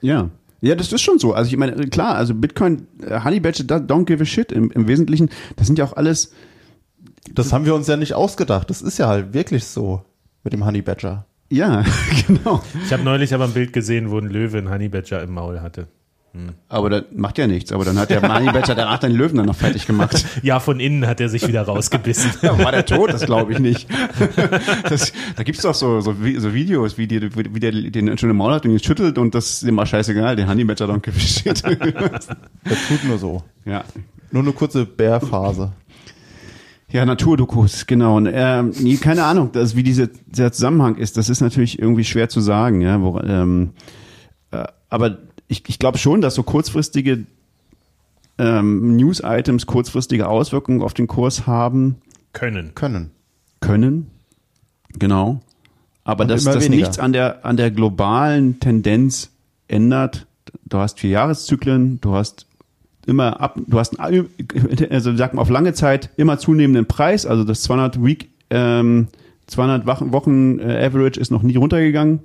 [0.00, 0.30] Ja.
[0.62, 1.32] Ja, das ist schon so.
[1.32, 4.70] Also ich meine, klar, also Bitcoin, äh, Honey Badger, da- don't give a shit im,
[4.72, 5.30] im Wesentlichen.
[5.56, 6.32] Das sind ja auch alles,
[7.32, 8.68] Das haben wir uns ja nicht ausgedacht.
[8.70, 10.02] Das ist ja halt wirklich so
[10.42, 11.26] mit dem Honey Badger.
[11.48, 11.84] ja,
[12.26, 12.62] genau.
[12.84, 15.60] Ich habe neulich aber ein Bild gesehen, wo ein Löwe einen Honey Badger im Maul
[15.60, 15.86] hatte.
[16.68, 17.72] Aber das macht ja nichts.
[17.72, 20.24] Aber dann hat der Badger danach den Löwen dann noch fertig gemacht.
[20.42, 22.30] Ja, von innen hat er sich wieder rausgebissen.
[22.42, 23.12] Ja, war der tot?
[23.12, 23.88] Das glaube ich nicht.
[24.88, 28.36] Das, da gibt's doch so, so, so Videos, wie, die, wie der den schon im
[28.36, 30.36] Maul hat und ihn schüttelt und das ist immer scheißegal.
[30.36, 31.62] Den Honey Badger don't give a shit.
[31.64, 33.42] Der tut nur so.
[33.64, 33.84] ja.
[34.32, 35.72] Nur eine kurze Bärphase.
[36.92, 38.16] Ja, Naturdokus, genau.
[38.16, 42.04] Und, ähm, nee, keine Ahnung, das, wie diese, dieser Zusammenhang ist, das ist natürlich irgendwie
[42.04, 43.00] schwer zu sagen, ja.
[43.00, 43.70] Wo, ähm,
[44.50, 45.18] äh, aber
[45.50, 47.26] ich, ich glaube schon, dass so kurzfristige
[48.38, 51.96] ähm, News-Items kurzfristige Auswirkungen auf den Kurs haben
[52.32, 52.74] Können.
[52.74, 53.10] Können.
[53.60, 54.06] können.
[54.98, 55.40] Genau.
[56.04, 56.82] Aber dass immer das weniger.
[56.82, 59.30] nichts an der, an der globalen Tendenz
[59.68, 60.26] ändert.
[60.64, 62.46] Du hast vier Jahreszyklen, du hast
[63.06, 64.28] immer ab, du hast einen,
[64.90, 69.08] also sag mal auf lange Zeit immer zunehmenden Preis, also das 200 Week, ähm,
[69.48, 72.20] 200 Wochen, Wochen äh, Average ist noch nie runtergegangen.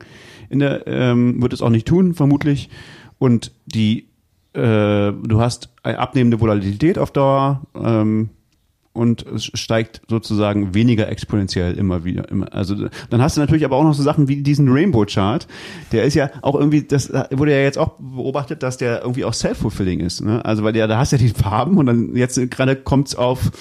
[0.49, 2.69] In der, ähm, wird es auch nicht tun, vermutlich.
[3.17, 4.07] Und die,
[4.53, 8.29] äh, du hast eine abnehmende Volatilität auf Dauer, ähm,
[8.95, 12.29] und es steigt sozusagen weniger exponentiell immer wieder.
[12.29, 12.53] Immer.
[12.53, 15.45] Also dann hast du natürlich aber auch noch so Sachen wie diesen Rainbow Chart.
[15.91, 19.33] Der ist ja auch irgendwie, das wurde ja jetzt auch beobachtet, dass der irgendwie auch
[19.33, 20.21] self-fulfilling ist.
[20.21, 20.43] Ne?
[20.45, 23.51] Also weil der, da hast du ja die Farben und dann jetzt gerade kommt's auf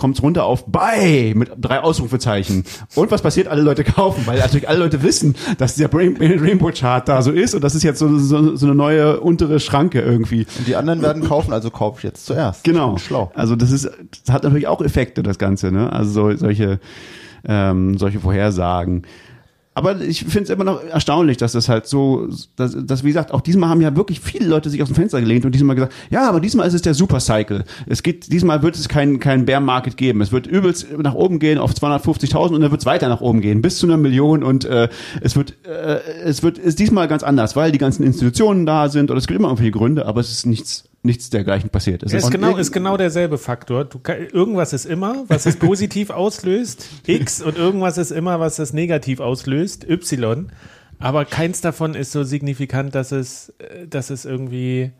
[0.00, 2.64] kommt's runter auf Buy mit drei Ausrufezeichen.
[2.96, 3.46] Und was passiert?
[3.46, 7.30] Alle Leute kaufen, weil natürlich alle Leute wissen, dass dieser Rain- Rainbow Chart da so
[7.30, 10.46] ist und das ist jetzt so, so, so eine neue untere Schranke irgendwie.
[10.58, 12.64] Und die anderen werden kaufen, also kaufe ich jetzt zuerst.
[12.64, 12.96] Genau.
[12.96, 13.30] Schlau.
[13.34, 13.88] Also das ist,
[14.24, 15.92] das hat natürlich auch Effekte, das Ganze, ne?
[15.92, 16.80] Also so, solche,
[17.46, 19.02] ähm, solche Vorhersagen.
[19.80, 23.32] Aber ich finde es immer noch erstaunlich, dass das halt so, dass, dass, wie gesagt,
[23.32, 25.94] auch diesmal haben ja wirklich viele Leute sich aus dem Fenster gelehnt und diesmal gesagt,
[26.10, 27.64] ja, aber diesmal ist es der Supercycle.
[27.86, 30.20] Es geht, diesmal wird es keinen keinen Bear Market geben.
[30.20, 33.40] Es wird übelst nach oben gehen auf 250.000 und dann wird es weiter nach oben
[33.40, 34.90] gehen bis zu einer Million und äh,
[35.22, 39.10] es wird, äh, es wird, ist diesmal ganz anders, weil die ganzen Institutionen da sind
[39.10, 42.02] und es gibt immer irgendwelche Gründe, aber es ist nichts, nichts dergleichen passiert.
[42.02, 43.84] Es Ist Und genau, ist genau derselbe Faktor.
[43.84, 48.72] Du, irgendwas ist immer, was es positiv auslöst, X, und irgendwas ist immer, was es
[48.72, 50.50] negativ auslöst, Y.
[50.98, 54.92] Aber keins davon ist so signifikant, dass es, äh, dass es irgendwie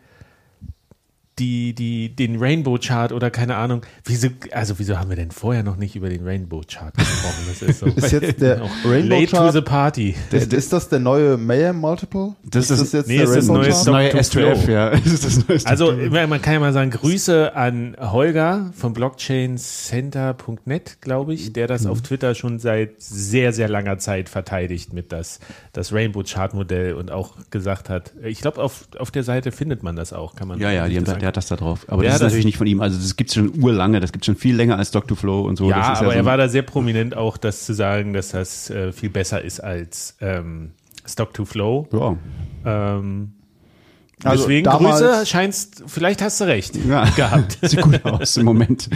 [1.41, 3.83] die, die, den Rainbow Chart oder keine Ahnung.
[4.05, 7.45] Wieso, also wieso haben wir denn vorher noch nicht über den Rainbow Chart gesprochen?
[7.49, 7.87] Das ist so.
[7.87, 10.15] Ist jetzt der Auch Rainbow late to Chart- the party.
[10.31, 12.35] Ist, ist das der neue Mayhem Multiple?
[12.45, 13.83] Das ist- jetzt nee, der ist das neue Chart?
[13.83, 14.73] Stock neue to S2F, Flow.
[14.73, 14.91] ja.
[15.01, 18.93] Das ist das neue Also to- man kann ja mal sagen, Grüße an Holger von
[18.93, 25.13] blockchaincenter.net, glaube ich, der das auf Twitter schon seit sehr, sehr langer Zeit verteidigt mit
[25.13, 25.41] das,
[25.73, 29.83] das Rainbow Chart Modell und auch gesagt hat, ich glaube, auf, auf der Seite findet
[29.83, 31.87] man das auch, kann man ja, ja, die haben, das da- hat das da drauf.
[31.89, 32.81] Aber Der das ist das- natürlich nicht von ihm.
[32.81, 34.01] Also das gibt's schon urlange.
[34.01, 35.17] Das gibt's schon viel länger als Dr.
[35.17, 35.69] Flow und so.
[35.71, 38.29] Ja, das ist aber so er war da sehr prominent auch, das zu sagen, dass
[38.31, 40.73] das äh, viel besser ist als ähm,
[41.09, 41.89] Stock to Flow.
[41.93, 42.17] Ja.
[42.99, 43.33] Ähm,
[44.23, 47.05] Also Deswegen damals- Grüße, scheinst, vielleicht hast du recht Ja.
[47.17, 47.59] gehabt.
[47.63, 48.91] Sieht gut aus im Moment.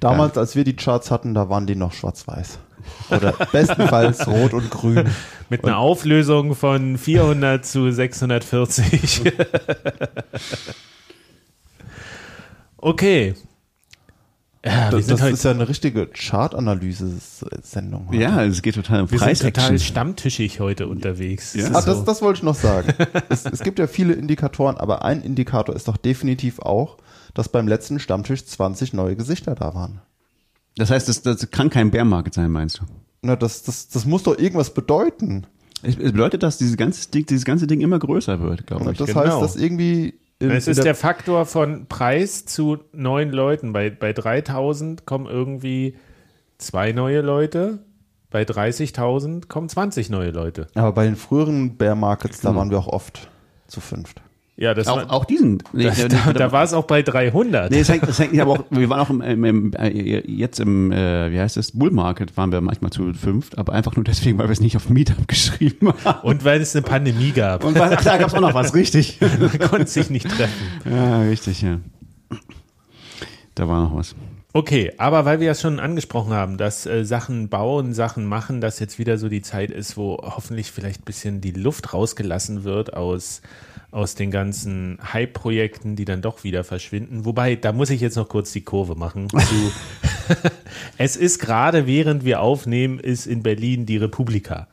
[0.00, 2.58] Damals, als wir die Charts hatten, da waren die noch schwarz-weiß.
[3.10, 5.04] Oder bestenfalls rot und grün.
[5.50, 9.22] Mit einer Auflösung von 400 zu 640.
[12.82, 13.34] okay.
[14.64, 18.08] Ja, Das, das heute ist ja eine richtige Chart-Analyse-Sendung.
[18.10, 18.20] heute.
[18.20, 21.54] Ja, es geht total um wir sind total stammtischig heute unterwegs.
[21.54, 21.64] Ja.
[21.64, 21.90] ist Ah, so.
[21.92, 22.94] das, das wollte ich noch sagen.
[23.28, 26.98] es, es gibt ja viele Indikatoren, aber ein Indikator ist doch definitiv auch,
[27.34, 30.00] dass beim letzten Stammtisch 20 neue Gesichter da waren.
[30.76, 32.84] Das heißt, das, das kann kein Bärmarkt sein, meinst du?
[33.22, 35.46] Na, das, das, das muss doch irgendwas bedeuten.
[35.82, 38.98] Es bedeutet, dass dieses ganze Ding, dieses ganze Ding immer größer wird, glaube Und ich.
[38.98, 39.20] das genau.
[39.24, 40.14] heißt, dass irgendwie
[40.50, 43.72] Es ist der Faktor von Preis zu neun Leuten.
[43.72, 45.96] Bei, bei 3000 kommen irgendwie
[46.58, 47.80] zwei neue Leute.
[48.30, 50.66] Bei 30.000 kommen 20 neue Leute.
[50.74, 53.28] aber bei den früheren Bear Markets, da waren wir auch oft
[53.66, 54.22] zu fünft.
[54.62, 55.58] Ja, das Auch, war, auch diesen.
[55.72, 57.72] Nee, da, der- da, da war es auch bei 300.
[57.72, 60.60] Nee, es hängt, es hängt, aber auch, wir waren auch im, im, im äh, jetzt
[60.60, 64.04] im, äh, wie heißt es, Bull Market waren wir manchmal zu fünft, aber einfach nur
[64.04, 66.20] deswegen, weil wir es nicht auf Meetup geschrieben haben.
[66.28, 67.64] Und weil es eine Pandemie gab.
[67.64, 69.18] Und ach, da gab's auch noch was, richtig.
[69.40, 70.52] Man konnte sich nicht treffen.
[70.88, 71.78] Ja, richtig, ja.
[73.56, 74.14] Da war noch was.
[74.54, 78.80] Okay, aber weil wir ja schon angesprochen haben, dass äh, Sachen bauen, Sachen machen, dass
[78.80, 82.92] jetzt wieder so die Zeit ist, wo hoffentlich vielleicht ein bisschen die Luft rausgelassen wird
[82.92, 83.40] aus,
[83.92, 87.24] aus den ganzen Hype-Projekten, die dann doch wieder verschwinden.
[87.24, 89.30] Wobei, da muss ich jetzt noch kurz die Kurve machen.
[89.30, 89.72] Zu
[90.98, 94.68] es ist gerade, während wir aufnehmen, ist in Berlin die Republika.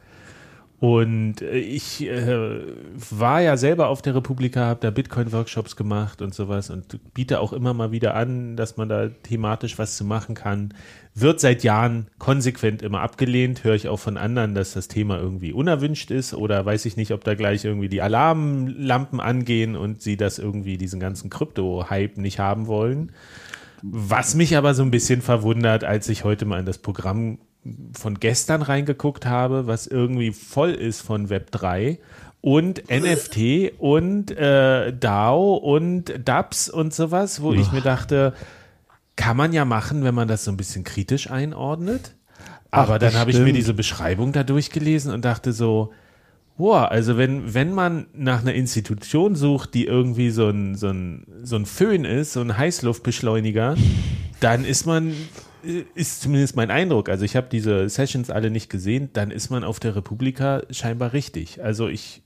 [0.79, 2.61] Und äh, ich äh,
[3.09, 7.51] war ja selber auf der Republika, habe da Bitcoin-Workshops gemacht und sowas und biete auch
[7.51, 10.73] immer mal wieder an, dass man da thematisch was zu machen kann.
[11.13, 15.51] Wird seit Jahren konsequent immer abgelehnt, höre ich auch von anderen, dass das Thema irgendwie
[15.51, 20.15] unerwünscht ist oder weiß ich nicht, ob da gleich irgendwie die Alarmlampen angehen und sie
[20.15, 23.11] das irgendwie diesen ganzen Krypto-Hype nicht haben wollen.
[23.81, 27.39] Was mich aber so ein bisschen verwundert, als ich heute mal in das Programm
[27.97, 31.99] von gestern reingeguckt habe, was irgendwie voll ist von Web 3
[32.41, 38.33] und NFT und äh, DAO und DApps und sowas, wo ich mir dachte,
[39.15, 42.15] kann man ja machen, wenn man das so ein bisschen kritisch einordnet.
[42.71, 45.91] Aber Ach, dann habe ich mir diese Beschreibung da durchgelesen und dachte so,
[46.59, 51.25] Boah, also wenn, wenn man nach einer Institution sucht, die irgendwie so ein, so ein,
[51.41, 53.77] so ein Föhn ist, so ein Heißluftbeschleuniger,
[54.41, 55.13] dann ist man,
[55.95, 59.63] ist zumindest mein Eindruck, also ich habe diese Sessions alle nicht gesehen, dann ist man
[59.63, 61.63] auf der Republika scheinbar richtig.
[61.63, 62.21] Also ich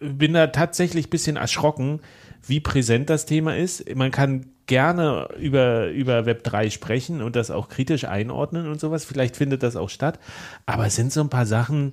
[0.00, 2.00] bin da tatsächlich ein bisschen erschrocken,
[2.46, 3.94] wie präsent das Thema ist.
[3.94, 9.04] Man kann gerne über, über Web 3 sprechen und das auch kritisch einordnen und sowas.
[9.04, 10.18] Vielleicht findet das auch statt.
[10.66, 11.92] Aber es sind so ein paar Sachen,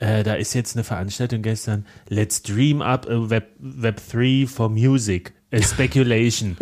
[0.00, 4.68] äh, da ist jetzt eine Veranstaltung gestern, Let's Dream Up a Web, Web 3 for
[4.68, 6.56] Music, a Speculation.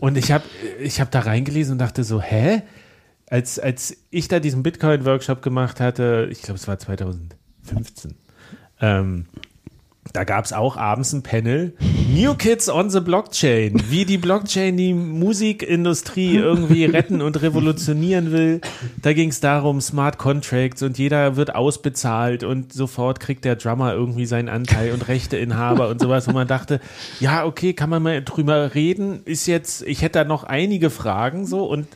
[0.00, 0.44] und ich habe
[0.80, 2.62] ich hab da reingelesen und dachte so, hä?
[3.30, 8.14] Als, als ich da diesen Bitcoin-Workshop gemacht hatte, ich glaube, es war 2015,
[8.80, 9.26] ähm,
[10.12, 11.74] da gab es auch abends ein Panel.
[12.08, 13.82] New Kids on the Blockchain.
[13.90, 18.60] Wie die Blockchain die Musikindustrie irgendwie retten und revolutionieren will.
[19.02, 23.92] Da ging es darum, Smart Contracts und jeder wird ausbezahlt und sofort kriegt der Drummer
[23.92, 26.80] irgendwie seinen Anteil und Rechteinhaber und sowas, wo man dachte,
[27.20, 29.20] ja, okay, kann man mal drüber reden.
[29.24, 31.86] Ist jetzt, ich hätte da noch einige Fragen so und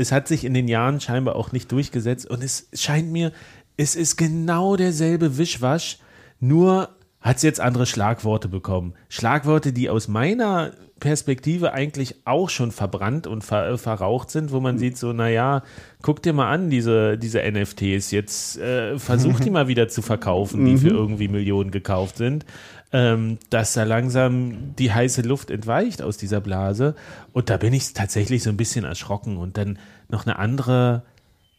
[0.00, 3.32] es hat sich in den Jahren scheinbar auch nicht durchgesetzt und es scheint mir,
[3.76, 5.98] es ist genau derselbe Wischwasch,
[6.40, 6.88] nur
[7.20, 8.94] hat es jetzt andere Schlagworte bekommen.
[9.10, 14.78] Schlagworte, die aus meiner Perspektive eigentlich auch schon verbrannt und ver verraucht sind, wo man
[14.78, 15.62] sieht so, naja,
[16.02, 20.64] guck dir mal an, diese, diese NFTs, jetzt äh, versuch die mal wieder zu verkaufen,
[20.64, 22.44] die für irgendwie Millionen gekauft sind,
[22.92, 26.94] ähm, dass da langsam die heiße Luft entweicht aus dieser Blase.
[27.32, 29.36] Und da bin ich tatsächlich so ein bisschen erschrocken.
[29.36, 29.78] Und dann
[30.08, 31.04] noch eine andere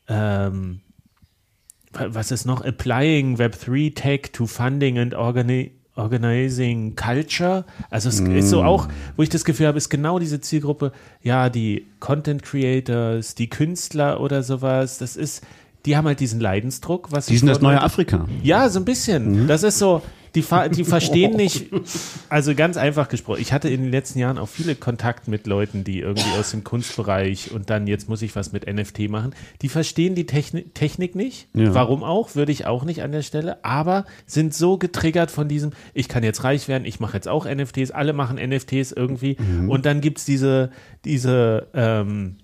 [0.07, 0.81] ähm,
[1.93, 2.63] was ist noch?
[2.63, 7.65] Applying Web3 Tech to Funding and Organi Organizing Culture.
[7.89, 11.49] Also es ist so auch, wo ich das Gefühl habe, ist genau diese Zielgruppe, ja,
[11.49, 15.43] die Content Creators, die Künstler oder sowas, das ist,
[15.85, 18.25] die haben halt diesen Leidensdruck, was Die sind das neue Afrika.
[18.41, 19.47] ja, so ein bisschen.
[19.49, 20.01] Das ist so,
[20.35, 21.69] die, die verstehen nicht,
[22.29, 23.41] also ganz einfach gesprochen.
[23.41, 26.63] Ich hatte in den letzten Jahren auch viele Kontakt mit Leuten, die irgendwie aus dem
[26.63, 29.35] Kunstbereich und dann jetzt muss ich was mit NFT machen.
[29.61, 31.47] Die verstehen die Techni Technik nicht.
[31.53, 31.73] Ja.
[31.73, 32.35] Warum auch?
[32.35, 33.63] Würde ich auch nicht an der Stelle.
[33.65, 37.45] Aber sind so getriggert von diesem, ich kann jetzt reich werden, ich mache jetzt auch
[37.45, 39.37] NFTs, alle machen NFTs irgendwie.
[39.67, 40.71] Und dann gibt's diese,
[41.03, 42.37] diese, ähm,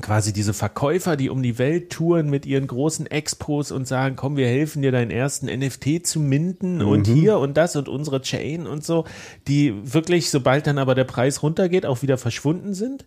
[0.00, 4.36] quasi diese Verkäufer, die um die Welt touren mit ihren großen Expos und sagen, komm,
[4.36, 8.66] wir helfen dir, deinen ersten NFT zu minden und hier und das und unsere Chain
[8.66, 9.04] und so,
[9.48, 13.06] die wirklich, sobald dann aber der Preis runtergeht, auch wieder verschwunden sind.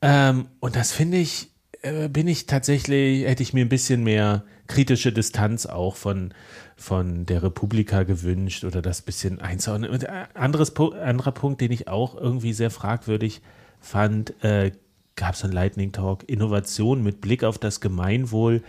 [0.00, 1.50] Ähm, und das finde ich,
[1.82, 6.32] äh, bin ich tatsächlich, hätte ich mir ein bisschen mehr kritische Distanz auch von,
[6.76, 9.90] von der Republika gewünscht oder das bisschen einzuordnen.
[9.90, 13.42] Und äh, anderes, anderer Punkt, den ich auch irgendwie sehr fragwürdig
[13.80, 14.72] fand, äh,
[15.16, 18.62] gab es einen Lightning Talk, Innovation mit Blick auf das Gemeinwohl.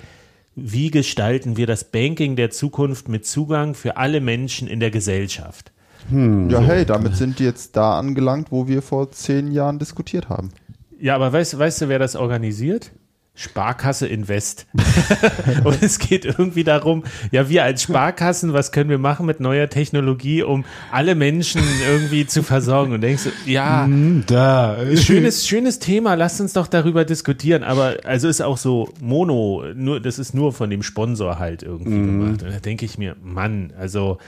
[0.56, 5.72] Wie gestalten wir das Banking der Zukunft mit Zugang für alle Menschen in der Gesellschaft?
[6.12, 10.52] Ja, hey, damit sind die jetzt da angelangt, wo wir vor zehn Jahren diskutiert haben.
[11.00, 12.92] Ja, aber weißt, weißt du, wer das organisiert?
[13.36, 14.68] Sparkasse Invest.
[15.64, 19.70] und es geht irgendwie darum, ja, wir als Sparkassen, was können wir machen mit neuer
[19.70, 22.94] Technologie, um alle Menschen irgendwie zu versorgen?
[22.94, 23.90] Und denkst du, ja,
[24.28, 24.78] Da.
[24.96, 27.64] schönes, schönes Thema, lasst uns doch darüber diskutieren.
[27.64, 31.90] Aber also ist auch so Mono, nur, das ist nur von dem Sponsor halt irgendwie
[31.90, 32.44] gemacht.
[32.44, 34.20] Und da denke ich mir, Mann, also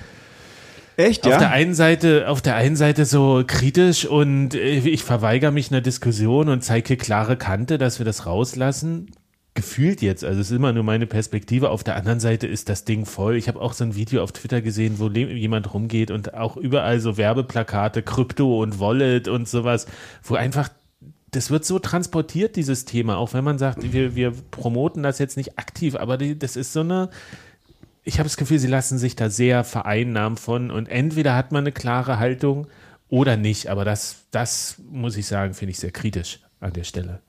[0.97, 1.49] Echt, auf der ja?
[1.49, 6.47] einen Seite, auf der einen Seite so kritisch und äh, ich verweigere mich einer Diskussion
[6.47, 9.11] und zeige klare Kante, dass wir das rauslassen.
[9.55, 11.69] Gefühlt jetzt, also es ist immer nur meine Perspektive.
[11.69, 13.35] Auf der anderen Seite ist das Ding voll.
[13.35, 16.99] Ich habe auch so ein Video auf Twitter gesehen, wo jemand rumgeht und auch überall
[16.99, 19.87] so Werbeplakate, Krypto und Wallet und sowas,
[20.23, 20.69] wo einfach
[21.31, 25.35] das wird so transportiert, dieses Thema, auch wenn man sagt, wir, wir promoten das jetzt
[25.35, 27.09] nicht aktiv, aber die, das ist so eine,
[28.05, 31.63] ich habe das Gefühl, sie lassen sich da sehr vereinnahmen von und entweder hat man
[31.63, 32.67] eine klare Haltung
[33.09, 37.21] oder nicht, aber das, das muss ich sagen, finde ich sehr kritisch an der Stelle.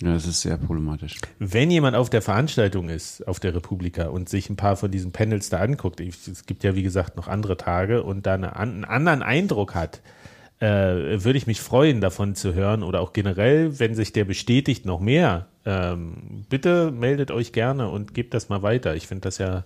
[0.00, 1.16] Ja, das ist sehr problematisch.
[1.40, 5.10] Wenn jemand auf der Veranstaltung ist, auf der Republika und sich ein paar von diesen
[5.10, 8.54] Panels da anguckt, ich, es gibt ja wie gesagt noch andere Tage und da eine,
[8.54, 10.02] einen anderen Eindruck hat,
[10.60, 14.84] äh, würde ich mich freuen, davon zu hören oder auch generell, wenn sich der bestätigt,
[14.84, 15.46] noch mehr.
[15.64, 18.96] Ähm, bitte meldet euch gerne und gebt das mal weiter.
[18.96, 19.64] Ich finde das ja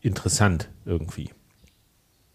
[0.00, 1.30] interessant irgendwie,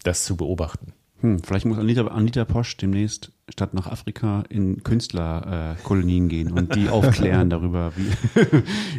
[0.02, 0.92] das zu beobachten.
[1.20, 6.74] Hm, vielleicht muss Anita, Anita Posch demnächst statt nach Afrika in Künstlerkolonien äh, gehen und
[6.74, 8.10] die aufklären darüber, wie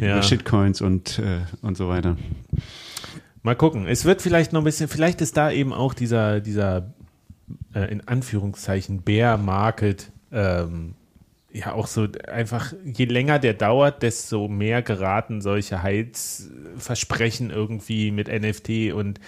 [0.04, 0.14] Ja.
[0.14, 2.16] über Shitcoins und, äh, und so weiter.
[3.42, 3.86] Mal gucken.
[3.86, 6.92] Es wird vielleicht noch ein bisschen, vielleicht ist da eben auch dieser, dieser
[7.74, 10.94] äh, in Anführungszeichen Bear Market ähm,
[11.52, 18.28] ja auch so einfach, je länger der dauert, desto mehr geraten solche Heilsversprechen irgendwie mit
[18.28, 19.20] NFT und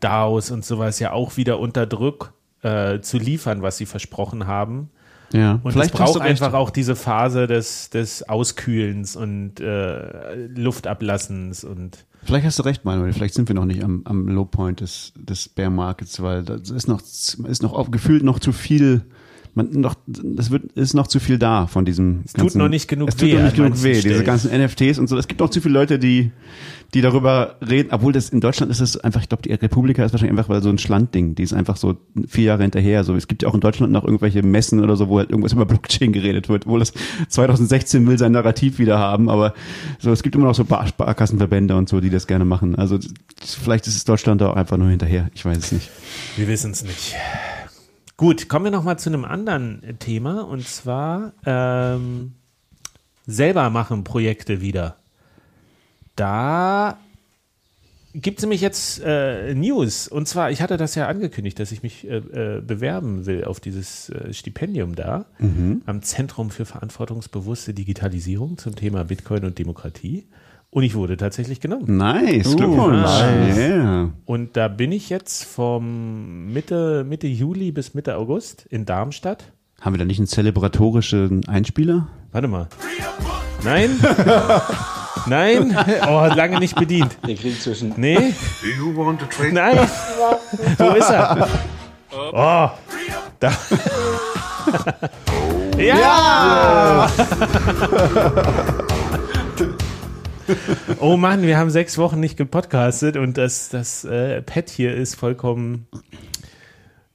[0.00, 4.90] DAOs und sowas ja auch wieder unter Druck äh, zu liefern, was sie versprochen haben.
[5.32, 11.62] Ja, Und vielleicht es braucht einfach auch diese Phase des, des Auskühlens und äh, Luftablassens
[11.62, 13.12] und Vielleicht hast du recht, Manuel.
[13.12, 16.70] Vielleicht sind wir noch nicht am, am Low Point des, des Bear Markets, weil das
[16.70, 19.04] ist noch, ist noch gefühlt noch zu viel.
[19.54, 22.20] Man noch, das wird, ist noch zu viel da von diesem.
[22.24, 24.00] Es tut noch nicht genug Es tut weh noch an nicht genug weh.
[24.00, 25.16] Diese ganzen NFTs und so.
[25.18, 26.30] Es gibt noch zu viele Leute, die,
[26.94, 27.88] die darüber reden.
[27.92, 30.68] Obwohl das in Deutschland ist es einfach, ich glaube, die Republika ist wahrscheinlich einfach so
[30.68, 31.34] ein Schlandding.
[31.34, 31.96] Die ist einfach so
[32.28, 33.02] vier Jahre hinterher.
[33.02, 35.52] So, es gibt ja auch in Deutschland noch irgendwelche Messen oder so, wo halt irgendwas
[35.52, 36.66] über Blockchain geredet wird.
[36.68, 36.92] Wo das
[37.28, 39.28] 2016 will sein Narrativ wieder haben.
[39.28, 39.54] Aber
[39.98, 42.76] so, es gibt immer noch so Bar- Sparkassenverbände und so, die das gerne machen.
[42.76, 42.98] Also
[43.44, 45.28] vielleicht ist es Deutschland da auch einfach nur hinterher.
[45.34, 45.90] Ich weiß es nicht.
[46.36, 47.14] Wir wissen es nicht.
[48.20, 50.42] Gut, kommen wir noch mal zu einem anderen Thema.
[50.46, 52.32] Und zwar ähm,
[53.26, 54.96] selber machen Projekte wieder.
[56.16, 56.98] Da
[58.12, 60.06] gibt es nämlich jetzt äh, News.
[60.06, 63.58] Und zwar, ich hatte das ja angekündigt, dass ich mich äh, äh, bewerben will auf
[63.58, 65.24] dieses äh, Stipendium da.
[65.86, 70.26] Am Zentrum für verantwortungsbewusste Digitalisierung zum Thema Bitcoin und Demokratie
[70.70, 71.96] und ich wurde tatsächlich genommen.
[71.96, 73.02] Nice, Glückwunsch.
[73.02, 73.56] nice.
[73.56, 74.10] Yeah.
[74.24, 79.52] Und da bin ich jetzt vom Mitte, Mitte Juli bis Mitte August in Darmstadt.
[79.80, 82.08] Haben wir da nicht einen zelebratorischen Einspieler?
[82.32, 82.68] Warte mal.
[83.64, 83.98] Nein?
[85.26, 85.76] Nein?
[86.06, 87.16] Oh, lange nicht bedient.
[87.26, 88.32] Den Krieg zwischen Nee?
[88.62, 89.52] Do you want to trade?
[89.52, 89.78] Nein?
[90.78, 91.48] Wo ist er?
[92.32, 92.70] Oh.
[93.40, 93.52] Da.
[95.78, 97.10] Ja!
[101.00, 105.14] Oh Mann, wir haben sechs Wochen nicht gepodcastet und das, das äh, Pad hier ist
[105.14, 105.86] vollkommen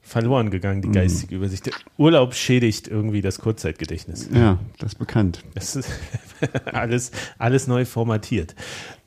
[0.02, 1.66] verloren gegangen, die geistige Übersicht.
[1.66, 4.30] Der Urlaub schädigt irgendwie das Kurzzeitgedächtnis.
[4.32, 5.44] Ja, das ist bekannt.
[5.56, 5.90] Das ist
[6.66, 8.56] alles, alles neu formatiert.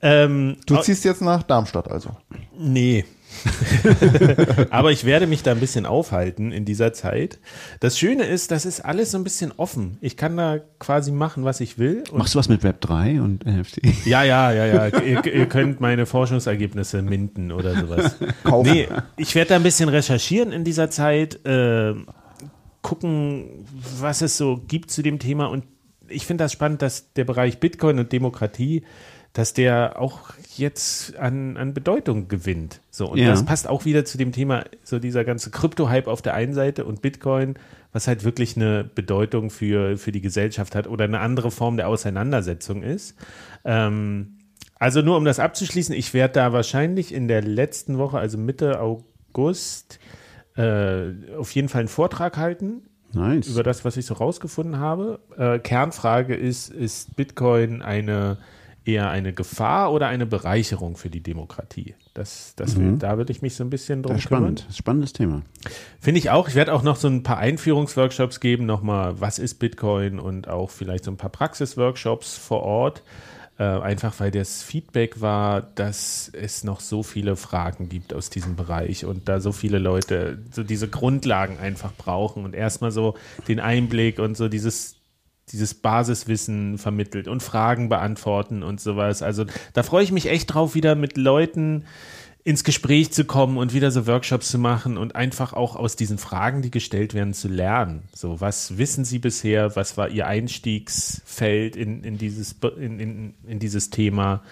[0.02, 2.16] Ähm, Du ziehst jetzt nach Darmstadt also.
[2.58, 3.04] Nee.
[4.70, 7.38] Aber ich werde mich da ein bisschen aufhalten in dieser Zeit.
[7.80, 9.98] Das Schöne ist, das ist alles so ein bisschen offen.
[10.00, 12.04] Ich kann da quasi machen, was ich will.
[12.10, 13.80] Und Machst du was mit Web 3 und NFT?
[14.04, 15.00] ja, ja, ja, ja.
[15.00, 18.16] Ihr, ihr könnt meine Forschungsergebnisse minden oder sowas.
[18.44, 18.72] Kaufen.
[18.72, 21.94] Nee, ich werde da ein bisschen recherchieren in dieser Zeit, äh,
[22.82, 23.66] gucken,
[24.00, 25.64] was es so gibt zu dem Thema und
[26.08, 28.82] ich finde das spannend, dass der Bereich Bitcoin und Demokratie,
[29.32, 30.20] dass der auch
[30.56, 32.80] jetzt an, an Bedeutung gewinnt.
[32.90, 33.30] So, und Ja.
[33.30, 36.84] das passt auch wieder zu dem Thema, so dieser ganze Krypto-Hype auf der einen Seite
[36.84, 37.54] und Bitcoin,
[37.92, 41.88] was halt wirklich eine Bedeutung für, für die Gesellschaft hat oder eine andere Form der
[41.88, 43.16] Auseinandersetzung ist.
[43.64, 44.38] Ähm,
[44.80, 48.80] also nur um das abzuschließen, ich werde da wahrscheinlich in der letzten Woche, also Mitte
[48.80, 49.98] August,
[50.56, 53.46] äh, auf jeden Fall einen Vortrag halten Nice.
[53.48, 55.20] über das, was ich so rausgefunden habe.
[55.36, 58.38] Äh, Kernfrage ist, ist Bitcoin eine
[58.88, 61.94] eher eine Gefahr oder eine Bereicherung für die Demokratie?
[62.14, 64.66] Das, das will, da würde ich mich so ein bisschen drum ja, spannend.
[64.72, 65.42] Spannendes Thema.
[66.00, 66.48] Finde ich auch.
[66.48, 70.70] Ich werde auch noch so ein paar Einführungsworkshops geben, nochmal, was ist Bitcoin und auch
[70.70, 73.02] vielleicht so ein paar Praxisworkshops vor Ort.
[73.58, 78.54] Äh, einfach weil das Feedback war, dass es noch so viele Fragen gibt aus diesem
[78.54, 83.16] Bereich und da so viele Leute so diese Grundlagen einfach brauchen und erstmal so
[83.48, 84.97] den Einblick und so dieses
[85.52, 89.22] dieses Basiswissen vermittelt und Fragen beantworten und sowas.
[89.22, 91.84] Also da freue ich mich echt drauf, wieder mit Leuten
[92.48, 96.16] ins Gespräch zu kommen und wieder so Workshops zu machen und einfach auch aus diesen
[96.16, 98.04] Fragen, die gestellt werden, zu lernen.
[98.14, 99.76] So, was wissen Sie bisher?
[99.76, 104.42] Was war Ihr Einstiegsfeld in, in, dieses, in, in, in dieses Thema?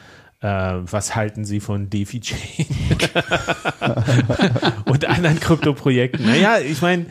[0.41, 2.67] Äh, was halten Sie von DeFi-Chain
[4.85, 6.27] und anderen Krypto-Projekten?
[6.27, 7.07] Naja, ich meine,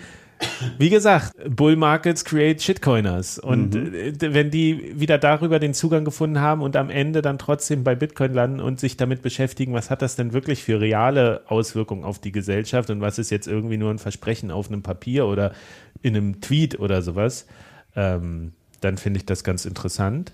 [0.78, 3.40] wie gesagt, Bull Markets create Shitcoiners.
[3.40, 7.84] Und äh, wenn die wieder darüber den Zugang gefunden haben und am Ende dann trotzdem
[7.84, 12.04] bei Bitcoin landen und sich damit beschäftigen, was hat das denn wirklich für reale Auswirkungen
[12.04, 15.54] auf die Gesellschaft und was ist jetzt irgendwie nur ein Versprechen auf einem Papier oder
[16.02, 17.48] in einem Tweet oder sowas,
[17.96, 20.34] ähm, dann finde ich das ganz interessant.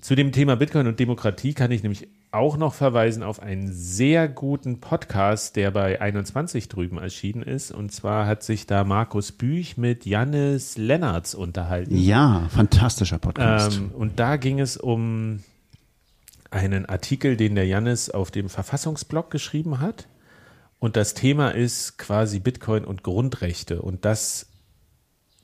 [0.00, 4.28] Zu dem Thema Bitcoin und Demokratie kann ich nämlich auch noch verweisen auf einen sehr
[4.28, 7.72] guten Podcast, der bei 21 drüben erschienen ist.
[7.72, 11.96] Und zwar hat sich da Markus Büch mit Jannis Lennartz unterhalten.
[11.96, 13.78] Ja, fantastischer Podcast.
[13.78, 15.42] Ähm, und da ging es um
[16.50, 20.06] einen Artikel, den der Jannis auf dem Verfassungsblog geschrieben hat.
[20.78, 23.82] Und das Thema ist quasi Bitcoin und Grundrechte.
[23.82, 24.47] Und das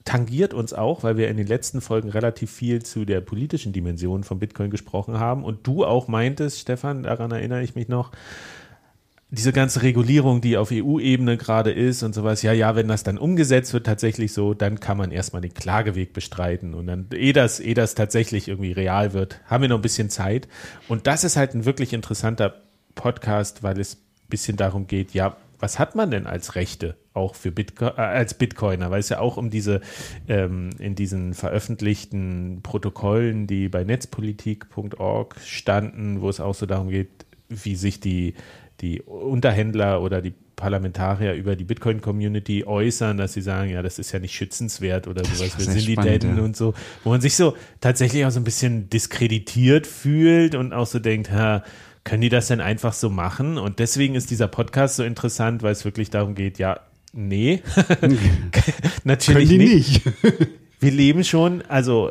[0.04, 4.22] tangiert uns auch, weil wir in den letzten Folgen relativ viel zu der politischen Dimension
[4.22, 5.44] von Bitcoin gesprochen haben.
[5.44, 8.12] Und du auch meintest, Stefan, daran erinnere ich mich noch,
[9.30, 13.18] diese ganze Regulierung, die auf EU-Ebene gerade ist und sowas, ja, ja, wenn das dann
[13.18, 17.58] umgesetzt wird, tatsächlich so, dann kann man erstmal den Klageweg bestreiten und dann, eh das,
[17.58, 20.46] eh das tatsächlich irgendwie real wird, haben wir noch ein bisschen Zeit.
[20.88, 22.62] Und das ist halt ein wirklich interessanter
[22.94, 27.34] Podcast, weil es ein bisschen darum geht, ja, was hat man denn als Rechte auch
[27.34, 28.90] für Bitcoin, äh, als Bitcoiner?
[28.90, 29.80] Weil es ja auch um diese,
[30.28, 37.08] ähm, in diesen veröffentlichten Protokollen, die bei netzpolitik.org standen, wo es auch so darum geht,
[37.48, 38.34] wie sich die,
[38.80, 44.12] die Unterhändler oder die Parlamentarier über die Bitcoin-Community äußern, dass sie sagen, ja, das ist
[44.12, 47.56] ja nicht schützenswert oder sowas, wir sind die Detten und so, wo man sich so
[47.80, 51.64] tatsächlich auch so ein bisschen diskreditiert fühlt und auch so denkt, ha,
[52.04, 53.58] können die das denn einfach so machen?
[53.58, 56.80] Und deswegen ist dieser Podcast so interessant, weil es wirklich darum geht, ja,
[57.14, 57.62] nee,
[59.04, 60.06] natürlich Können die nicht.
[60.06, 60.48] nicht.
[60.80, 62.10] Wir leben schon, also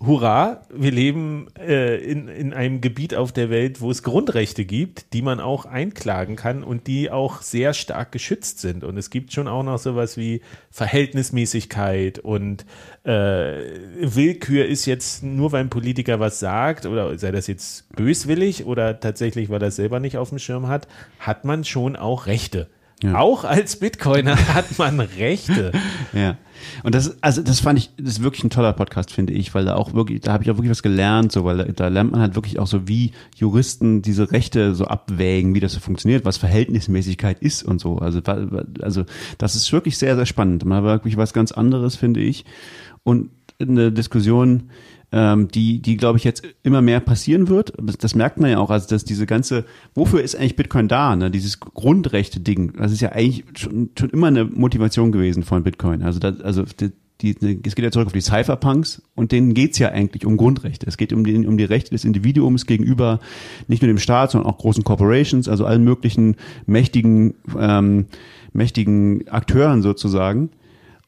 [0.00, 5.12] hurra, wir leben äh, in, in einem Gebiet auf der Welt, wo es Grundrechte gibt,
[5.12, 8.84] die man auch einklagen kann und die auch sehr stark geschützt sind.
[8.84, 12.66] Und es gibt schon auch noch sowas wie Verhältnismäßigkeit und
[13.04, 13.60] äh,
[14.00, 18.98] Willkür ist jetzt nur, weil ein Politiker was sagt oder sei das jetzt böswillig oder
[19.00, 22.68] tatsächlich, weil er es selber nicht auf dem Schirm hat, hat man schon auch Rechte.
[23.04, 23.18] Ja.
[23.18, 25.72] Auch als Bitcoiner hat man Rechte.
[26.12, 26.38] Ja.
[26.84, 29.64] Und das, also das fand ich, das ist wirklich ein toller Podcast, finde ich, weil
[29.64, 32.12] da auch wirklich, da habe ich auch wirklich was gelernt, so, weil da, da lernt
[32.12, 36.24] man halt wirklich auch so, wie Juristen diese Rechte so abwägen, wie das so funktioniert,
[36.24, 37.98] was Verhältnismäßigkeit ist und so.
[37.98, 38.20] Also,
[38.80, 39.04] also
[39.38, 40.64] das ist wirklich sehr, sehr spannend.
[40.64, 42.44] Man hat wirklich was ganz anderes, finde ich.
[43.02, 43.30] Und
[43.60, 44.70] eine Diskussion,
[45.14, 47.72] ähm, die, die glaube ich jetzt immer mehr passieren wird.
[48.00, 51.14] Das, merkt man ja auch, also dass diese ganze, wofür ist eigentlich Bitcoin da?
[51.14, 51.30] Ne?
[51.30, 56.02] Dieses Grundrechte-Ding, das ist ja eigentlich schon, schon immer eine Motivation gewesen von Bitcoin.
[56.02, 56.90] Also, das, also die,
[57.20, 60.86] die, es geht ja zurück auf die Cypherpunks und denen geht's ja eigentlich um Grundrechte.
[60.88, 63.20] Es geht um die, um die Rechte des Individuums gegenüber
[63.68, 66.34] nicht nur dem Staat, sondern auch großen Corporations, also allen möglichen
[66.66, 68.06] mächtigen, ähm,
[68.52, 70.50] mächtigen Akteuren sozusagen.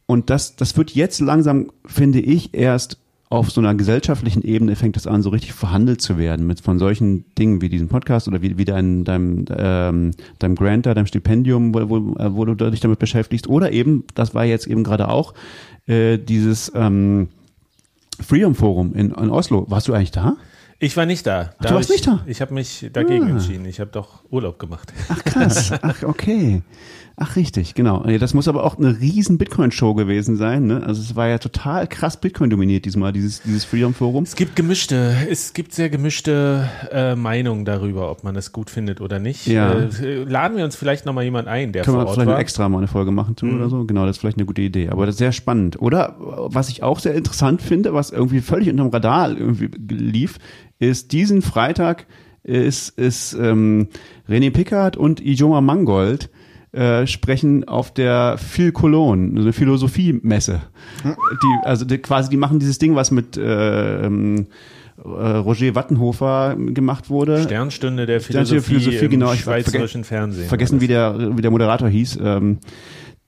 [0.06, 2.98] Und das, das wird jetzt langsam, finde ich, erst
[3.28, 6.78] auf so einer gesellschaftlichen Ebene fängt das an, so richtig verhandelt zu werden mit von
[6.78, 11.06] solchen Dingen wie diesem Podcast oder wie, wie dein, deinem, ähm, deinem Grant, da, deinem
[11.06, 13.48] Stipendium, wo, wo, äh, wo du dich damit beschäftigst.
[13.48, 15.34] Oder eben, das war jetzt eben gerade auch,
[15.86, 17.28] äh, dieses ähm,
[18.20, 19.66] Freedom Forum in, in Oslo.
[19.68, 20.36] Warst du eigentlich da?
[20.78, 21.54] Ich war nicht da.
[21.60, 22.22] du hab warst ich, nicht da?
[22.26, 23.30] Ich habe mich dagegen Ah.
[23.30, 23.64] entschieden.
[23.64, 24.92] Ich habe doch Urlaub gemacht.
[25.08, 26.62] Ach krass, ach okay.
[27.18, 28.02] Ach richtig, genau.
[28.18, 30.66] Das muss aber auch eine riesen Bitcoin-Show gewesen sein.
[30.66, 30.82] Ne?
[30.84, 34.24] Also es war ja total krass Bitcoin dominiert diesmal, dieses, dieses Freedom Forum.
[34.24, 39.00] Es gibt gemischte, es gibt sehr gemischte äh, Meinungen darüber, ob man es gut findet
[39.00, 39.46] oder nicht.
[39.46, 39.72] Ja.
[39.72, 42.38] Äh, laden wir uns vielleicht nochmal jemand ein, der Können vor wir Ort vielleicht war.
[42.38, 43.86] extra mal eine Folge machen zu oder so?
[43.86, 44.90] Genau, das ist vielleicht eine gute Idee.
[44.90, 45.80] Aber das ist sehr spannend.
[45.80, 50.38] Oder was ich auch sehr interessant finde, was irgendwie völlig unterm Radar irgendwie lief,
[50.78, 52.06] ist diesen Freitag
[52.42, 53.88] ist, ist ähm,
[54.28, 56.30] René Pickard und Ijoma Mangold
[56.76, 60.60] äh, sprechen auf der Phil Cologne, eine Philosophiemesse.
[61.04, 64.46] Die, also die, quasi, die machen dieses Ding, was mit äh, ähm,
[65.02, 67.42] äh, Roger Wattenhofer gemacht wurde.
[67.42, 70.48] Sternstunde der Sternstunde Philosophie, der Philosophie, im genau, ich schweizerischen Fernsehen.
[70.48, 72.18] vergessen, wie der, wie der Moderator hieß.
[72.22, 72.58] Ähm,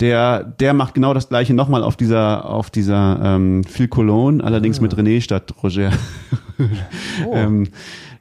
[0.01, 4.81] der, der macht genau das gleiche nochmal auf dieser, auf dieser ähm, Phil Cologne, allerdings
[4.81, 5.91] mit René statt Roger.
[7.33, 7.69] ähm,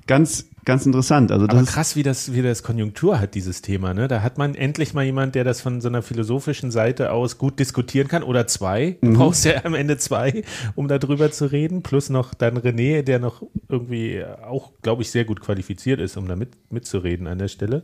[0.08, 1.32] ganz, ganz interessant.
[1.32, 3.94] Also das Aber krass, wie das, wie das Konjunktur hat, dieses Thema.
[3.94, 4.08] Ne?
[4.08, 7.60] Da hat man endlich mal jemand, der das von so einer philosophischen Seite aus gut
[7.60, 8.24] diskutieren kann.
[8.24, 8.98] Oder zwei.
[9.02, 9.14] Mhm.
[9.14, 10.44] Du brauchst ja am Ende zwei,
[10.76, 11.84] um darüber zu reden.
[11.84, 16.28] Plus noch dann René, der noch irgendwie auch, glaube ich, sehr gut qualifiziert ist, um
[16.28, 17.84] da mit, mitzureden an der Stelle.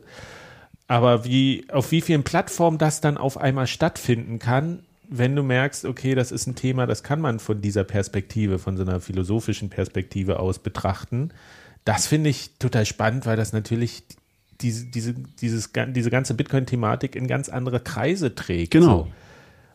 [0.86, 5.84] Aber wie, auf wie vielen Plattformen das dann auf einmal stattfinden kann, wenn du merkst,
[5.84, 9.70] okay, das ist ein Thema, das kann man von dieser Perspektive, von so einer philosophischen
[9.70, 11.30] Perspektive aus betrachten.
[11.84, 14.04] Das finde ich total spannend, weil das natürlich
[14.60, 18.70] diese, diese, dieses, diese ganze Bitcoin-Thematik in ganz andere Kreise trägt.
[18.72, 19.04] Genau.
[19.04, 19.08] So.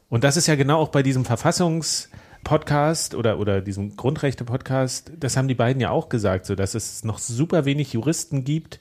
[0.10, 5.48] Und das ist ja genau auch bei diesem Verfassungs-Podcast oder, oder diesem Grundrechte-Podcast, das haben
[5.48, 8.80] die beiden ja auch gesagt, so dass es noch super wenig Juristen gibt,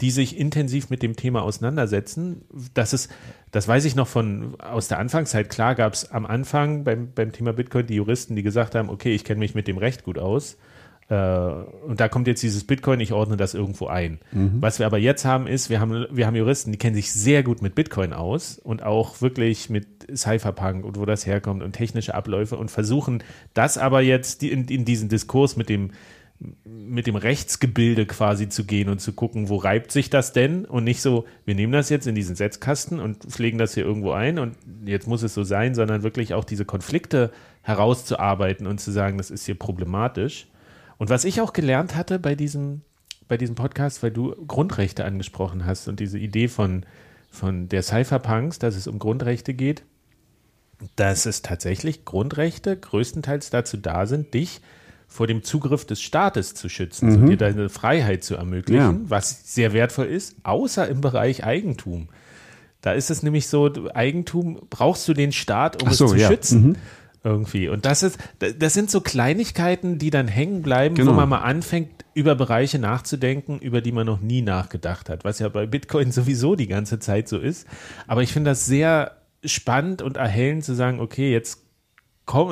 [0.00, 2.42] die sich intensiv mit dem Thema auseinandersetzen.
[2.74, 3.10] Das ist,
[3.50, 5.48] das weiß ich noch von aus der Anfangszeit.
[5.48, 9.12] Klar gab es am Anfang beim, beim Thema Bitcoin die Juristen, die gesagt haben, okay,
[9.12, 10.56] ich kenne mich mit dem Recht gut aus.
[11.08, 14.18] Äh, und da kommt jetzt dieses Bitcoin, ich ordne das irgendwo ein.
[14.60, 17.42] Was wir aber jetzt haben, ist, wir haben, wir haben Juristen, die kennen sich sehr
[17.42, 22.14] gut mit Bitcoin aus und auch wirklich mit Cypherpunk und wo das herkommt und technische
[22.14, 23.22] Abläufe und versuchen
[23.54, 25.92] das aber jetzt in, in diesen Diskurs mit dem,
[26.64, 30.84] mit dem Rechtsgebilde quasi zu gehen und zu gucken, wo reibt sich das denn und
[30.84, 34.38] nicht so, wir nehmen das jetzt in diesen Setzkasten und pflegen das hier irgendwo ein
[34.38, 37.32] und jetzt muss es so sein, sondern wirklich auch diese Konflikte
[37.62, 40.48] herauszuarbeiten und zu sagen, das ist hier problematisch.
[40.98, 42.82] Und was ich auch gelernt hatte bei diesem,
[43.28, 46.84] bei diesem Podcast, weil du Grundrechte angesprochen hast und diese Idee von,
[47.30, 49.84] von der Cypherpunks, dass es um Grundrechte geht,
[50.96, 54.60] dass es tatsächlich Grundrechte größtenteils dazu da sind, dich
[55.08, 59.10] vor dem Zugriff des Staates zu schützen, so dir deine Freiheit zu ermöglichen, Ja.
[59.10, 62.08] was sehr wertvoll ist, außer im Bereich Eigentum.
[62.82, 66.28] Da ist es nämlich so, Eigentum brauchst du den Staat, um so, es zu ja.
[66.28, 66.76] schützen.
[67.24, 67.68] Irgendwie.
[67.68, 71.10] Und das ist, das sind so Kleinigkeiten, die dann hängen bleiben, Genau.
[71.12, 75.38] wo man mal anfängt, über Bereiche nachzudenken, über die man noch nie nachgedacht hat, was
[75.38, 77.66] ja bei Bitcoin sowieso die ganze Zeit so ist.
[78.06, 81.64] Aber ich finde das sehr spannend und erhellend zu sagen, okay, jetzt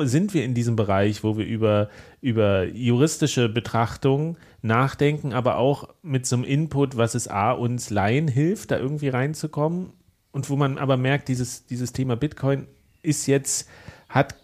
[0.03, 1.89] sind wir in diesem Bereich, wo wir über,
[2.19, 8.27] über juristische Betrachtung nachdenken, aber auch mit so einem Input, was es A, uns Laien
[8.27, 9.91] hilft, da irgendwie reinzukommen
[10.31, 12.67] und wo man aber merkt, dieses, dieses Thema Bitcoin
[13.03, 13.69] ist jetzt,
[14.09, 14.35] hat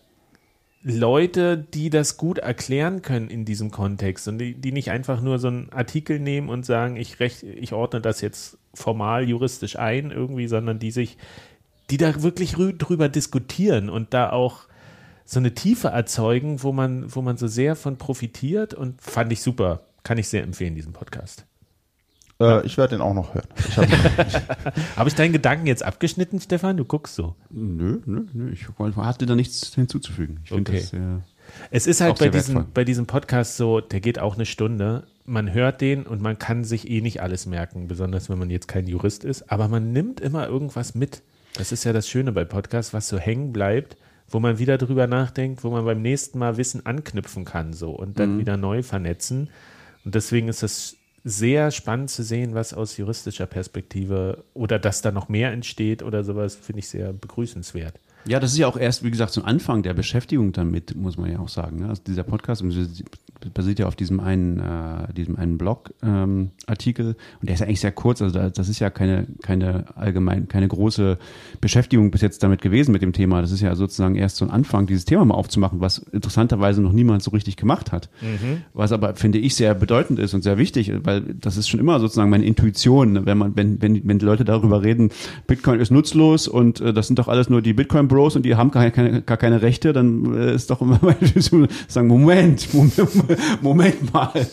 [0.84, 5.40] Leute, die das gut erklären können in diesem Kontext und die, die nicht einfach nur
[5.40, 10.12] so einen Artikel nehmen und sagen, ich, recht, ich ordne das jetzt formal juristisch ein
[10.12, 11.18] irgendwie, sondern die sich,
[11.90, 14.66] die da wirklich rü- drüber diskutieren und da auch
[15.26, 19.42] so eine Tiefe erzeugen, wo man, wo man so sehr von profitiert und fand ich
[19.42, 19.86] super.
[20.04, 21.46] Kann ich sehr empfehlen, diesen Podcast.
[22.40, 23.48] Äh, ich werde den auch noch hören.
[23.58, 23.88] Ich hab,
[24.98, 26.78] Habe ich deinen Gedanken jetzt abgeschnitten, Stefan?
[26.78, 27.36] Du guckst so.
[27.50, 28.68] nö, nö, nö, ich
[28.98, 30.40] hatte da nichts hinzuzufügen.
[30.44, 30.82] Ich finde Okay.
[30.82, 30.98] das, äh,
[31.72, 35.04] Es ist halt bei diesem, bei diesem Podcast so, der geht auch eine Stunde.
[35.26, 38.68] Man hört den und man kann sich eh nicht alles merken, besonders wenn man jetzt
[38.68, 39.52] kein Jurist ist.
[39.52, 41.22] Aber man nimmt immer irgendwas mit.
[41.56, 43.96] Das ist ja das Schöne bei Podcasts, was so hängen bleibt,
[44.28, 48.10] wo man wieder drüber nachdenkt, wo man beim nächsten Mal Wissen anknüpfen kann so und
[48.10, 48.14] Mhm.
[48.16, 49.50] dann wieder neu vernetzen.
[50.04, 55.12] Und deswegen ist das sehr spannend zu sehen, was aus juristischer Perspektive oder dass da
[55.12, 58.00] noch mehr entsteht oder sowas, finde ich sehr begrüßenswert.
[58.26, 61.18] Ja, das ist ja auch erst, wie gesagt, so ein Anfang der Beschäftigung damit, muss
[61.18, 61.80] man ja auch sagen.
[61.80, 61.90] Ne?
[61.90, 62.64] Also dieser Podcast
[63.54, 67.82] basiert ja auf diesem einen, äh, diesem einen Blog-Artikel ähm, und der ist ja eigentlich
[67.82, 68.22] sehr kurz.
[68.22, 71.18] Also da, das ist ja keine, keine allgemein, keine große
[71.60, 73.42] Beschäftigung bis jetzt damit gewesen mit dem Thema.
[73.42, 76.94] Das ist ja sozusagen erst so ein Anfang, dieses Thema mal aufzumachen, was interessanterweise noch
[76.94, 78.10] niemand so richtig gemacht hat.
[78.74, 82.00] Was aber, finde ich, sehr bedeutend ist und sehr wichtig, weil das ist schon immer
[82.00, 83.26] sozusagen meine Intuition, ne?
[83.26, 85.10] wenn man, wenn, wenn, wenn die Leute darüber reden,
[85.48, 88.56] Bitcoin ist nutzlos und äh, das sind doch alles nur die Bitcoin Bros und die
[88.56, 91.00] haben gar keine, gar keine Rechte, dann äh, ist doch immer
[91.36, 94.32] so sagen, Moment, Moment, Moment mal.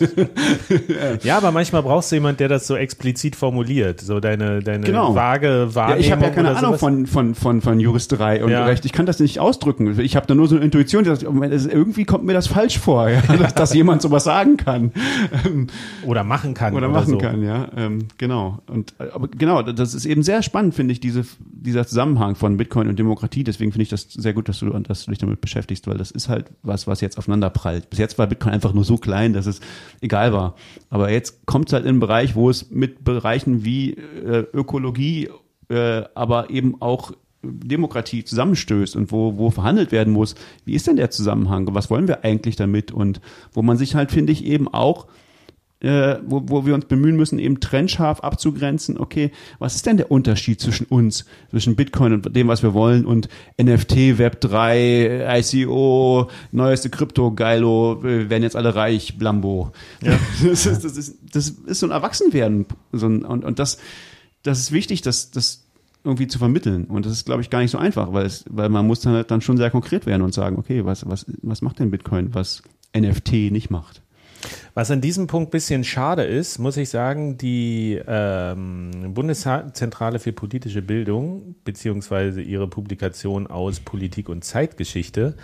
[1.22, 5.14] Ja, aber manchmal brauchst du jemand, der das so explizit formuliert, so deine, deine Genau.
[5.14, 6.00] vage Ja, Wahrnehmung.
[6.00, 6.80] ich habe ja keine oder Ahnung sowas.
[6.80, 8.64] von, von, von, von Juristerei und Ja.
[8.64, 8.84] Recht.
[8.84, 9.98] Ich kann das nicht ausdrücken.
[10.00, 12.78] Ich habe da nur so eine Intuition, die sagt, oh, irgendwie kommt mir das falsch
[12.78, 14.92] vor, ja, dass, dass jemand sowas sagen kann.
[15.44, 15.66] Ähm,
[16.06, 16.74] Oder machen kann.
[16.74, 17.18] oder machen so.
[17.18, 18.61] kann, ja, ähm, genau.
[18.66, 22.56] Und äh, aber genau, das ist eben sehr spannend, finde ich, diese dieser Zusammenhang von
[22.56, 23.44] Bitcoin und Demokratie.
[23.51, 26.11] Deswegen finde ich das sehr gut, dass du dass du dich damit beschäftigst, weil das
[26.11, 27.90] ist halt was, was jetzt aufeinander prallt.
[27.90, 29.61] Bis jetzt war Bitcoin einfach nur so klein, dass es
[30.01, 30.55] egal war.
[30.88, 35.28] Aber jetzt kommt es halt in einen Bereich, wo es mit Bereichen wie äh, Ökologie,
[35.68, 40.34] äh, aber eben auch Demokratie zusammenstößt und wo, wo verhandelt werden muss.
[40.64, 41.68] Wie ist denn der Zusammenhang?
[41.72, 42.92] Was wollen wir eigentlich damit?
[42.92, 43.20] Und
[43.53, 45.07] wo man sich halt, finde ich, eben auch
[45.81, 50.11] äh, wo, wo wir uns bemühen müssen, eben trennscharf abzugrenzen, okay, was ist denn der
[50.11, 53.28] Unterschied zwischen uns, zwischen Bitcoin und dem, was wir wollen und
[53.61, 59.72] NFT, Web3, ICO, neueste Krypto, Geilo, wir werden jetzt alle reich, Blambo.
[60.03, 60.18] Ja.
[60.51, 63.78] Das, ist, das, ist, das ist so ein Erwachsenwerden so ein, und, und das,
[64.43, 65.64] das ist wichtig, das, das
[66.05, 66.85] irgendwie zu vermitteln.
[66.85, 69.14] Und das ist, glaube ich, gar nicht so einfach, weil, es, weil man muss dann
[69.14, 72.35] halt dann schon sehr konkret werden und sagen, okay, was, was, was macht denn Bitcoin,
[72.35, 72.62] was
[72.97, 73.99] NFT nicht macht?
[74.74, 80.82] Was an diesem Punkt bisschen schade ist, muss ich sagen, die ähm, Bundeszentrale für politische
[80.82, 85.34] Bildung beziehungsweise ihre Publikation aus Politik und Zeitgeschichte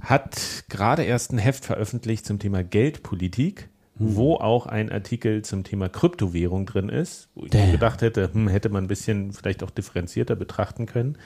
[0.00, 3.68] hat gerade erst ein Heft veröffentlicht zum Thema Geldpolitik,
[3.98, 8.48] wo auch ein Artikel zum Thema Kryptowährung drin ist, wo ich mir gedacht hätte, hm,
[8.48, 11.16] hätte man ein bisschen vielleicht auch differenzierter betrachten können.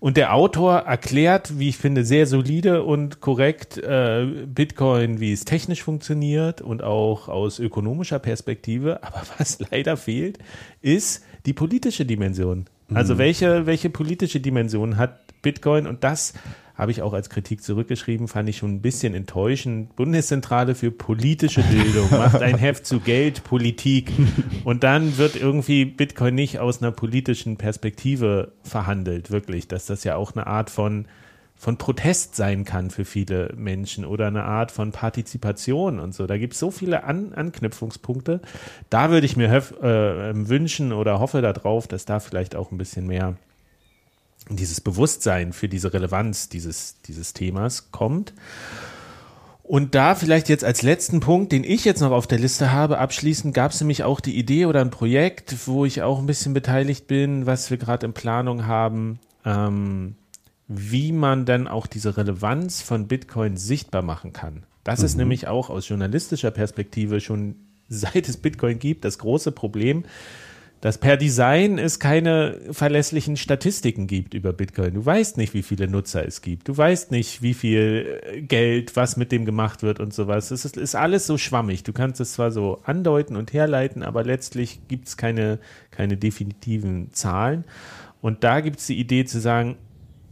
[0.00, 5.44] Und der Autor erklärt, wie ich finde, sehr solide und korrekt äh, Bitcoin, wie es
[5.44, 9.02] technisch funktioniert und auch aus ökonomischer Perspektive.
[9.04, 10.38] Aber was leider fehlt,
[10.82, 12.66] ist die politische Dimension.
[12.94, 15.86] Also welche, welche politische Dimension hat Bitcoin?
[15.86, 16.34] Und das
[16.76, 19.96] habe ich auch als Kritik zurückgeschrieben, fand ich schon ein bisschen enttäuschend.
[19.96, 24.12] Bundeszentrale für politische Bildung macht ein Heft zu Geld, Politik
[24.64, 30.16] und dann wird irgendwie Bitcoin nicht aus einer politischen Perspektive verhandelt, wirklich, dass das ja
[30.16, 31.06] auch eine Art von
[31.58, 36.26] von Protest sein kann für viele Menschen oder eine Art von Partizipation und so.
[36.26, 38.40] Da gibt es so viele An Anknüpfungspunkte.
[38.90, 43.06] Da würde ich mir äh, wünschen oder hoffe darauf, dass da vielleicht auch ein bisschen
[43.06, 43.36] mehr
[44.48, 48.32] dieses Bewusstsein für diese Relevanz dieses, dieses Themas kommt.
[49.62, 52.98] Und da vielleicht jetzt als letzten Punkt, den ich jetzt noch auf der Liste habe,
[52.98, 56.54] abschließend gab es nämlich auch die Idee oder ein Projekt, wo ich auch ein bisschen
[56.54, 60.14] beteiligt bin, was wir gerade in Planung haben, ähm,
[60.68, 64.62] wie man dann auch diese Relevanz von Bitcoin sichtbar machen kann.
[64.84, 67.56] Das ist nämlich auch aus journalistischer Perspektive schon
[67.88, 70.04] seit es Bitcoin gibt das große Problem,
[70.80, 74.94] dass per Design es keine verlässlichen Statistiken gibt über Bitcoin.
[74.94, 76.68] Du weißt nicht, wie viele Nutzer es gibt.
[76.68, 80.50] Du weißt nicht, wie viel äh, Geld, was mit dem gemacht wird und sowas.
[80.50, 81.82] Es ist, ist alles so schwammig.
[81.82, 85.58] Du kannst es zwar so andeuten und herleiten, aber letztlich gibt es keine,
[85.90, 87.64] keine definitiven Zahlen.
[88.20, 89.76] Und da gibt es die Idee zu sagen,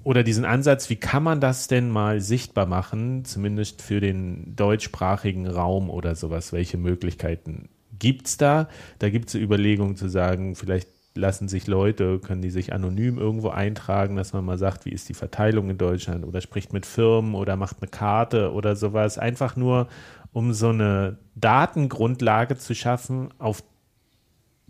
[0.02, 5.46] oder diesen Ansatz, wie kann man das denn mal sichtbar machen, zumindest für den deutschsprachigen
[5.46, 6.52] Raum oder sowas?
[6.52, 7.70] Welche Möglichkeiten
[8.04, 8.68] gibt's da?
[8.98, 13.48] Da gibt es Überlegungen zu sagen, vielleicht lassen sich Leute, können die sich anonym irgendwo
[13.48, 17.34] eintragen, dass man mal sagt, wie ist die Verteilung in Deutschland oder spricht mit Firmen
[17.34, 19.16] oder macht eine Karte oder sowas.
[19.16, 19.88] Einfach nur,
[20.32, 23.62] um so eine Datengrundlage zu schaffen, auf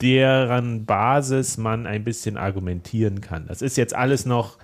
[0.01, 3.47] deren Basis man ein bisschen argumentieren kann.
[3.49, 4.59] Das ist jetzt alles noch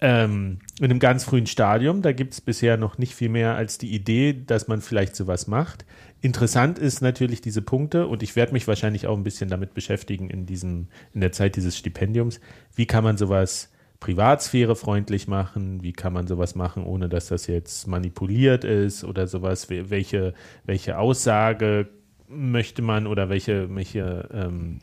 [0.00, 2.02] ähm, in einem ganz frühen Stadium.
[2.02, 5.46] Da gibt es bisher noch nicht viel mehr als die Idee, dass man vielleicht sowas
[5.46, 5.84] macht.
[6.20, 10.30] Interessant ist natürlich diese Punkte und ich werde mich wahrscheinlich auch ein bisschen damit beschäftigen
[10.30, 12.40] in diesem, in der Zeit dieses Stipendiums.
[12.74, 15.82] Wie kann man sowas privatsphärefreundlich machen?
[15.82, 19.70] Wie kann man sowas machen, ohne dass das jetzt manipuliert ist oder sowas?
[19.70, 21.88] Wel- Welche, welche Aussage
[22.28, 24.80] möchte man oder welche, welche ähm,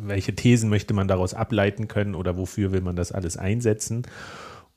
[0.00, 4.06] welche Thesen möchte man daraus ableiten können oder wofür will man das alles einsetzen.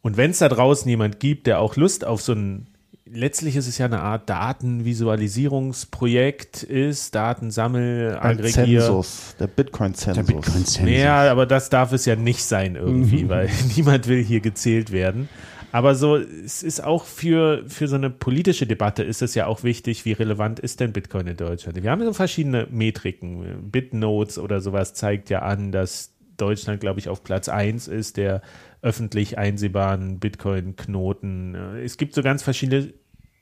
[0.01, 2.67] Und wenn es da draußen jemand gibt, der auch Lust auf so ein,
[3.11, 8.81] letztlich ist es ja eine Art Datenvisualisierungsprojekt ist, Datensammel, Ein Aggregier.
[8.81, 10.25] Zensus, der Bitcoin-Zensus.
[10.25, 10.89] Der Bitcoin-Zensus.
[10.89, 15.29] Ja, aber das darf es ja nicht sein irgendwie, weil niemand will hier gezählt werden.
[15.71, 19.63] Aber so, es ist auch für, für so eine politische Debatte ist es ja auch
[19.63, 21.83] wichtig, wie relevant ist denn Bitcoin in Deutschland?
[21.83, 23.69] Wir haben so verschiedene Metriken.
[23.69, 28.41] Bitnotes oder sowas zeigt ja an, dass Deutschland, glaube ich, auf Platz 1 ist der
[28.81, 31.55] öffentlich einsehbaren Bitcoin-Knoten.
[31.83, 32.93] Es gibt so ganz verschiedene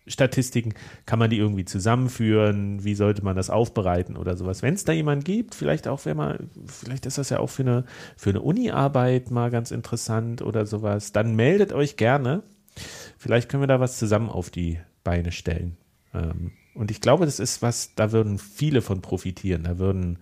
[0.07, 0.73] Statistiken,
[1.05, 2.83] kann man die irgendwie zusammenführen?
[2.83, 4.61] Wie sollte man das aufbereiten oder sowas?
[4.61, 7.63] Wenn es da jemanden gibt, vielleicht auch, wenn man, vielleicht ist das ja auch für
[7.63, 12.43] eine, für eine Uni-Arbeit mal ganz interessant oder sowas, dann meldet euch gerne.
[13.17, 15.77] Vielleicht können wir da was zusammen auf die Beine stellen.
[16.13, 19.63] Ähm, und ich glaube, das ist was, da würden viele von profitieren.
[19.63, 20.19] Da würden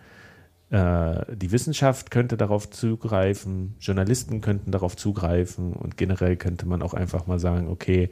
[0.74, 7.28] die Wissenschaft könnte darauf zugreifen, Journalisten könnten darauf zugreifen und generell könnte man auch einfach
[7.28, 8.10] mal sagen, okay,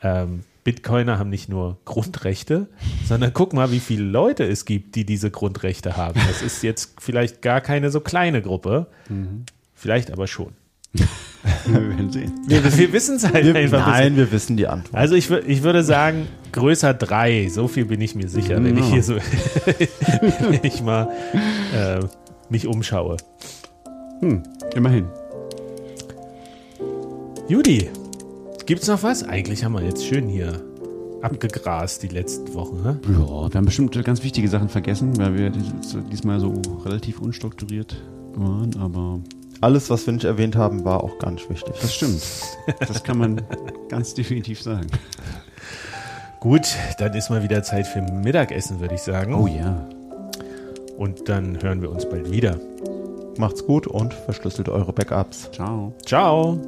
[0.00, 2.68] ähm, Bitcoiner haben nicht nur Grundrechte,
[3.04, 6.20] sondern guck mal, wie viele Leute es gibt, die diese Grundrechte haben.
[6.28, 8.86] Das ist jetzt vielleicht gar keine so kleine Gruppe,
[9.74, 10.52] vielleicht aber schon.
[11.66, 12.32] Wir werden sehen.
[12.46, 13.86] Wir, wir wissen es halt Wir, einfach.
[13.86, 14.94] nein, wir wissen die Antwort.
[14.94, 18.86] Also ich, ich würde sagen, größer drei, so viel bin ich mir sicher, wenn ich
[18.86, 19.16] hier so
[19.66, 21.08] wenn ich mal
[21.74, 22.00] äh,
[22.48, 23.16] mich umschaue.
[24.20, 24.42] Hm,
[24.74, 25.06] immerhin.
[27.48, 27.88] Judy,
[28.66, 29.22] gibt's noch was?
[29.22, 30.62] Eigentlich haben wir jetzt schön hier
[31.22, 32.82] abgegrast die letzten Wochen.
[32.82, 32.98] Ne?
[33.08, 37.96] Ja, wir haben bestimmt ganz wichtige Sachen vergessen, weil wir dies- diesmal so relativ unstrukturiert
[38.34, 39.20] waren, aber
[39.64, 41.74] alles, was wir nicht erwähnt haben, war auch gar nicht wichtig.
[41.80, 42.22] Das stimmt.
[42.80, 43.42] Das kann man
[43.88, 44.86] ganz definitiv sagen.
[46.38, 49.34] Gut, dann ist mal wieder Zeit für Mittagessen, würde ich sagen.
[49.34, 49.88] Oh ja.
[50.98, 52.58] Und dann hören wir uns bald wieder.
[53.38, 55.50] Macht's gut und verschlüsselt eure Backups.
[55.50, 55.94] Ciao.
[56.04, 56.60] Ciao.